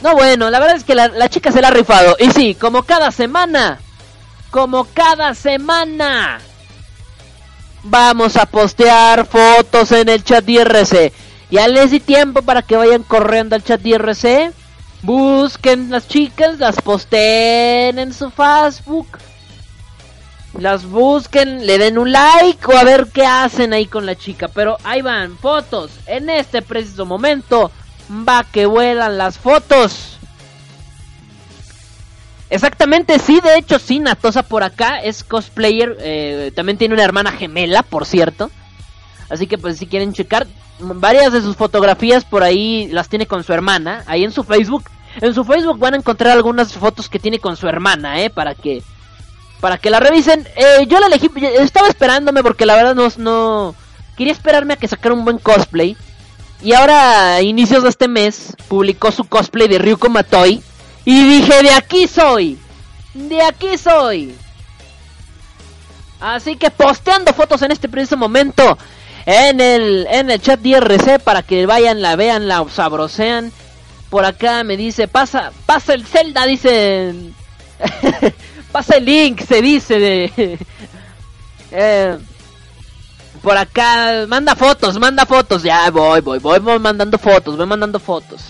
[0.05, 2.15] No, bueno, la verdad es que la, la chica se la ha rifado.
[2.21, 3.81] Y sí, como cada semana,
[4.53, 6.39] como cada semana,
[7.83, 11.13] vamos a postear fotos en el chat IRC.
[11.51, 14.53] Ya les di tiempo para que vayan corriendo al chat IRC.
[15.03, 19.09] Busquen las chicas, las posteen en su Facebook.
[20.55, 24.49] Las busquen, le den un like o a ver qué hacen ahí con la chica.
[24.49, 25.91] Pero ahí van, fotos.
[26.07, 27.71] En este preciso momento
[28.27, 30.19] va que vuelan las fotos.
[32.51, 35.97] Exactamente, sí, de hecho sí, Natosa por acá es cosplayer.
[36.01, 38.51] eh, también tiene una hermana gemela, por cierto.
[39.29, 40.47] Así que pues si quieren checar,
[40.81, 44.85] varias de sus fotografías por ahí las tiene con su hermana, ahí en su Facebook.
[45.21, 48.55] En su Facebook van a encontrar algunas fotos que tiene con su hermana, eh, para
[48.55, 48.83] que
[49.61, 50.47] para que la revisen.
[50.57, 53.75] Eh, yo la elegí, estaba esperándome porque la verdad no, no
[54.17, 55.97] quería esperarme a que sacara un buen cosplay.
[56.63, 60.63] Y ahora, a inicios de este mes, publicó su cosplay de Ryuko Matoi.
[61.05, 62.59] Y dije, de aquí soy.
[63.15, 64.35] De aquí soy.
[66.21, 68.77] Así que posteando fotos en este preciso momento
[69.25, 73.53] en el, en el chat de IRC para que vayan, la vean, la sabrosean.
[74.11, 77.35] Por acá me dice, pasa, pasa el Zelda, dicen.
[78.79, 80.59] pasa el link, se dice de...
[81.71, 82.17] Eh,
[83.43, 85.63] por acá, manda fotos, manda fotos.
[85.63, 88.41] Ya voy, voy, voy, voy mandando fotos, voy mandando fotos.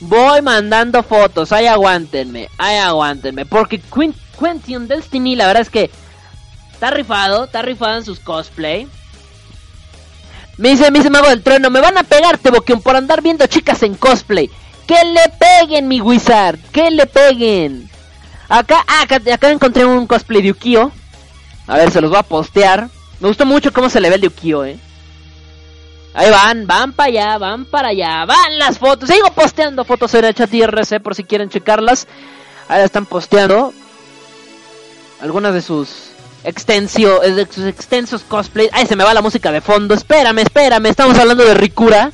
[0.00, 3.46] Voy mandando fotos, ahí aguántenme, ahí aguántenme.
[3.46, 5.88] Porque Quin- Quentin Destiny, la verdad es que
[6.72, 8.88] está rifado, está rifado en sus cosplay.
[10.58, 13.46] Me dice, me dice Mago del Trueno, me van a pegarte, Boquión, por andar viendo
[13.46, 14.50] chicas en cosplay.
[14.88, 17.88] Que le peguen, mi wizard, que le peguen.
[18.52, 20.92] Acá, ah, acá, acá encontré un cosplay de Ukio.
[21.66, 22.90] A ver, se los voy a postear.
[23.18, 24.78] Me gustó mucho cómo se le ve el de eh.
[26.12, 29.08] Ahí van, van para allá, van para allá, van las fotos.
[29.08, 32.06] Sigo posteando fotos en el chat IRC por si quieren checarlas.
[32.68, 33.72] Ahí están posteando
[35.22, 36.10] algunas de sus
[36.44, 38.68] extensio, de sus extensos cosplays.
[38.74, 39.94] Ay, se me va la música de fondo.
[39.94, 40.90] Espérame, espérame.
[40.90, 42.12] Estamos hablando de Rikura.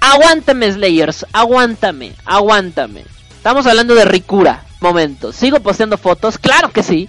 [0.00, 1.26] Aguántame, Slayers.
[1.34, 3.11] Aguántame, aguántame.
[3.42, 4.62] Estamos hablando de Rikura.
[4.78, 5.32] Momento.
[5.32, 6.38] ¿Sigo posteando fotos?
[6.38, 7.08] Claro que sí.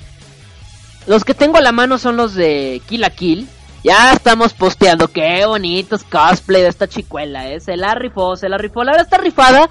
[1.06, 3.48] Los que tengo a la mano son los de Kill la Kill.
[3.84, 5.10] Ya estamos posteando.
[5.10, 7.60] Qué bonitos cosplay de esta chicuela, ¿eh?
[7.60, 8.84] Se la rifó, se la rifó.
[8.84, 9.70] La verdad está rifada.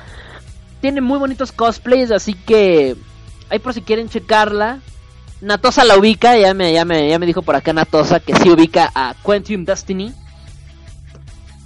[0.81, 2.95] Tiene muy bonitos cosplays, así que...
[3.51, 4.79] Ahí por si quieren checarla.
[5.41, 8.49] Natosa la ubica, ya me, ya me, ya me dijo por acá Natosa que sí
[8.49, 10.15] ubica a Quantum Destiny.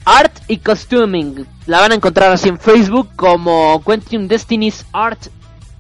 [0.06, 1.46] Art y Costuming.
[1.66, 5.26] La van a encontrar así en Facebook como Quantum Destiny's Art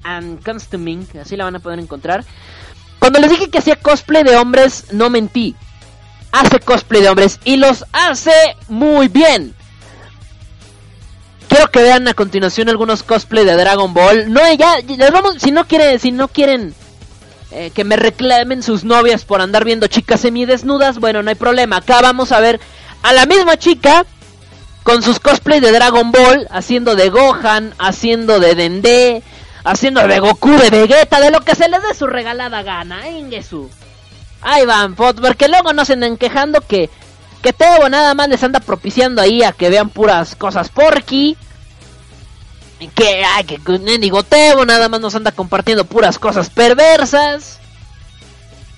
[0.02, 1.06] and Costuming.
[1.22, 2.24] Así la van a poder encontrar.
[2.98, 5.54] Cuando les dije que hacía cosplay de hombres, no mentí.
[6.32, 9.54] Hace cosplay de hombres y los hace muy bien.
[11.48, 14.32] Quiero que vean a continuación algunos cosplay de Dragon Ball.
[14.32, 16.74] No, ya, les vamos, si no quieren, si no quieren
[17.52, 21.76] eh, que me reclamen sus novias por andar viendo chicas semidesnudas, bueno, no hay problema.
[21.76, 22.58] Acá vamos a ver
[23.02, 24.04] a la misma chica
[24.86, 29.20] con sus cosplay de Dragon Ball, haciendo de Gohan, haciendo de Dende,
[29.64, 33.68] haciendo de Goku, de Vegeta, de lo que se les dé su regalada gana, Ingesu.
[34.40, 36.88] Ahí van, porque luego no se anden quejando que,
[37.42, 41.36] que Tebo nada más les anda propiciando ahí a que vean puras cosas porky.
[42.94, 43.58] Que, ay, que
[43.98, 47.58] digo Tebo nada más nos anda compartiendo puras cosas perversas.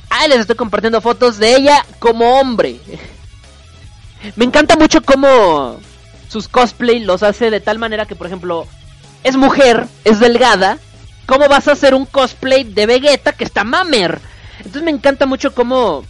[0.08, 2.80] Ahí les estoy compartiendo fotos de ella como hombre.
[4.36, 5.78] Me encanta mucho cómo
[6.28, 8.66] sus cosplay los hace de tal manera que, por ejemplo,
[9.24, 10.78] es mujer, es delgada.
[11.26, 14.20] ¿Cómo vas a hacer un cosplay de Vegeta que está mamer?
[14.58, 16.04] Entonces me encanta mucho cómo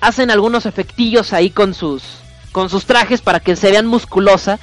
[0.00, 2.02] hacen algunos efectillos ahí con sus
[2.52, 4.58] con sus trajes para que se vean musculosa.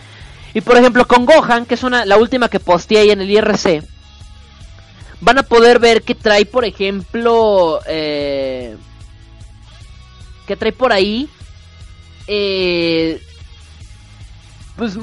[0.54, 3.30] Y por ejemplo con Gohan, que es una la última que posteé ahí en el
[3.30, 3.84] IRC,
[5.22, 8.78] van a poder ver que trae, por ejemplo, eh,
[10.48, 11.28] que trae por ahí,
[12.28, 13.22] eh,
[14.76, 14.98] pues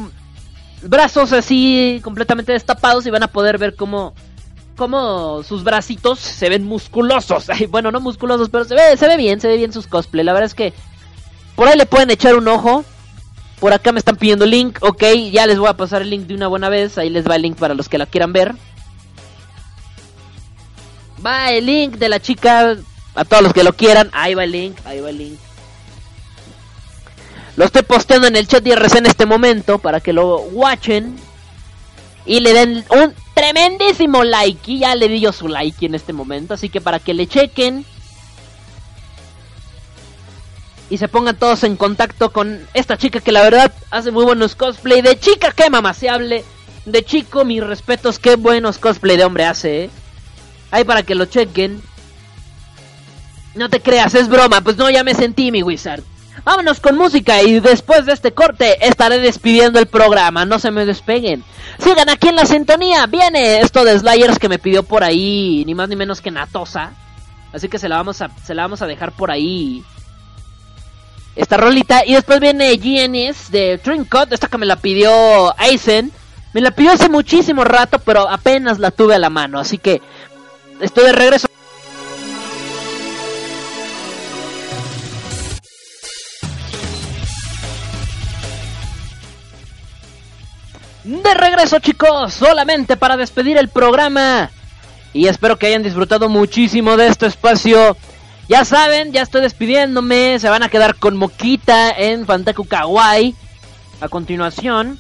[0.82, 4.14] brazos así completamente destapados y van a poder ver cómo
[4.76, 7.46] como sus bracitos se ven musculosos.
[7.68, 10.24] Bueno, no musculosos, pero se ve, se ve bien, se ve bien sus cosplay.
[10.24, 10.72] La verdad es que
[11.54, 12.84] por ahí le pueden echar un ojo.
[13.60, 16.34] Por acá me están pidiendo link, ok, ya les voy a pasar el link de
[16.34, 16.98] una buena vez.
[16.98, 18.56] Ahí les va el link para los que la quieran ver.
[21.24, 22.76] Va el link de la chica,
[23.14, 24.10] a todos los que lo quieran.
[24.12, 25.38] Ahí va el link, ahí va el link.
[27.56, 31.16] Lo estoy posteando en el chat IRC en este momento para que lo watchen.
[32.24, 34.70] Y le den un tremendísimo like.
[34.70, 36.54] Y ya le di yo su like en este momento.
[36.54, 37.84] Así que para que le chequen.
[40.88, 44.54] Y se pongan todos en contacto con esta chica que la verdad hace muy buenos
[44.54, 45.02] cosplay.
[45.02, 46.44] De chica, que mamaseable.
[46.84, 49.84] De chico, mis respetos, qué buenos cosplay de hombre hace.
[49.84, 49.90] ¿eh?
[50.70, 51.82] Ahí para que lo chequen.
[53.54, 54.62] No te creas, es broma.
[54.62, 56.02] Pues no, ya me sentí, mi wizard.
[56.44, 60.44] Vámonos con música y después de este corte estaré despidiendo el programa.
[60.44, 61.44] No se me despeguen.
[61.78, 63.06] Sigan aquí en la sintonía.
[63.06, 66.92] Viene esto de Slayers que me pidió por ahí, ni más ni menos que Natosa.
[67.52, 69.84] Así que se la vamos a, se la vamos a dejar por ahí.
[71.36, 72.04] Esta rolita.
[72.04, 74.32] Y después viene GNS de Trincut.
[74.32, 76.10] Esta que me la pidió Aizen.
[76.52, 79.60] Me la pidió hace muchísimo rato, pero apenas la tuve a la mano.
[79.60, 80.02] Así que
[80.80, 81.48] estoy de regreso.
[91.04, 94.50] De regreso chicos, solamente para despedir el programa.
[95.12, 97.96] Y espero que hayan disfrutado muchísimo de este espacio.
[98.48, 100.38] Ya saben, ya estoy despidiéndome.
[100.38, 103.34] Se van a quedar con Moquita en Fantaku Kawaii.
[104.00, 104.98] A continuación.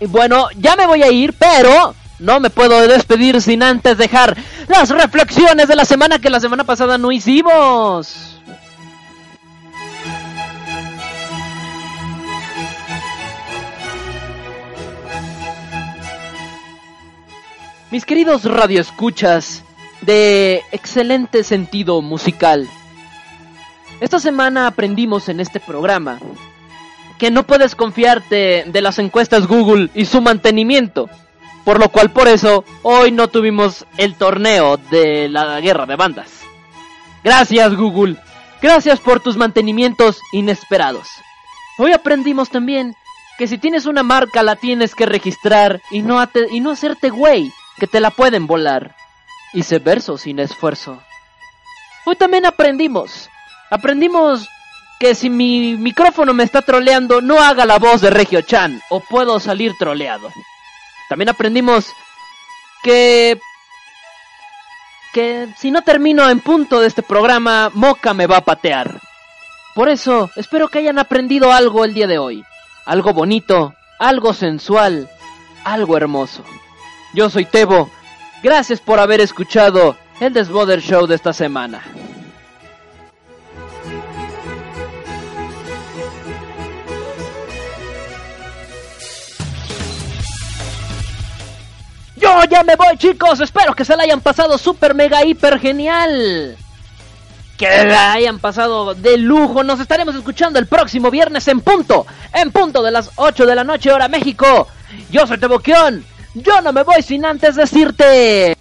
[0.00, 4.36] Y bueno, ya me voy a ir, pero no me puedo despedir sin antes dejar
[4.68, 8.33] las reflexiones de la semana que la semana pasada no hicimos.
[17.94, 19.62] Mis queridos radioescuchas
[20.00, 22.68] de excelente sentido musical.
[24.00, 26.18] Esta semana aprendimos en este programa
[27.20, 31.08] que no puedes confiarte de las encuestas Google y su mantenimiento.
[31.64, 36.40] Por lo cual por eso hoy no tuvimos el torneo de la guerra de bandas.
[37.22, 38.16] Gracias Google.
[38.60, 41.06] Gracias por tus mantenimientos inesperados.
[41.78, 42.96] Hoy aprendimos también
[43.38, 47.52] que si tienes una marca la tienes que registrar y no, y no hacerte güey,
[47.78, 48.94] que te la pueden volar.
[49.52, 51.02] Hice verso sin esfuerzo.
[52.06, 53.30] Hoy también aprendimos.
[53.70, 54.48] Aprendimos
[55.00, 59.00] que si mi micrófono me está troleando, no haga la voz de Regio Chan o
[59.00, 60.30] puedo salir troleado.
[61.08, 61.86] También aprendimos
[62.82, 63.38] que
[65.12, 69.00] que si no termino en punto de este programa, Moca me va a patear.
[69.74, 72.44] Por eso, espero que hayan aprendido algo el día de hoy.
[72.84, 75.08] Algo bonito, algo sensual,
[75.64, 76.44] algo hermoso.
[77.14, 77.90] Yo soy Tebo.
[78.42, 81.80] Gracias por haber escuchado el Desboder Show de esta semana.
[92.16, 93.40] Yo ya me voy, chicos.
[93.40, 96.56] Espero que se la hayan pasado super mega hiper genial.
[97.56, 99.62] Que la hayan pasado de lujo.
[99.62, 102.06] Nos estaremos escuchando el próximo viernes en punto.
[102.32, 104.66] En punto de las 8 de la noche, hora México.
[105.10, 106.04] Yo soy Teboquión.
[106.34, 108.56] Yo no me voy sin antes decirte.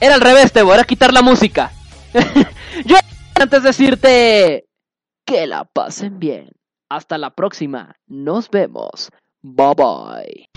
[0.00, 0.72] Era al revés, Tebo.
[0.72, 1.72] Era quitar la música.
[2.84, 2.96] Yo
[3.34, 4.66] antes decirte.
[5.24, 6.50] Que la pasen bien.
[6.88, 7.96] Hasta la próxima.
[8.06, 9.10] Nos vemos.
[9.42, 10.48] Bye bye.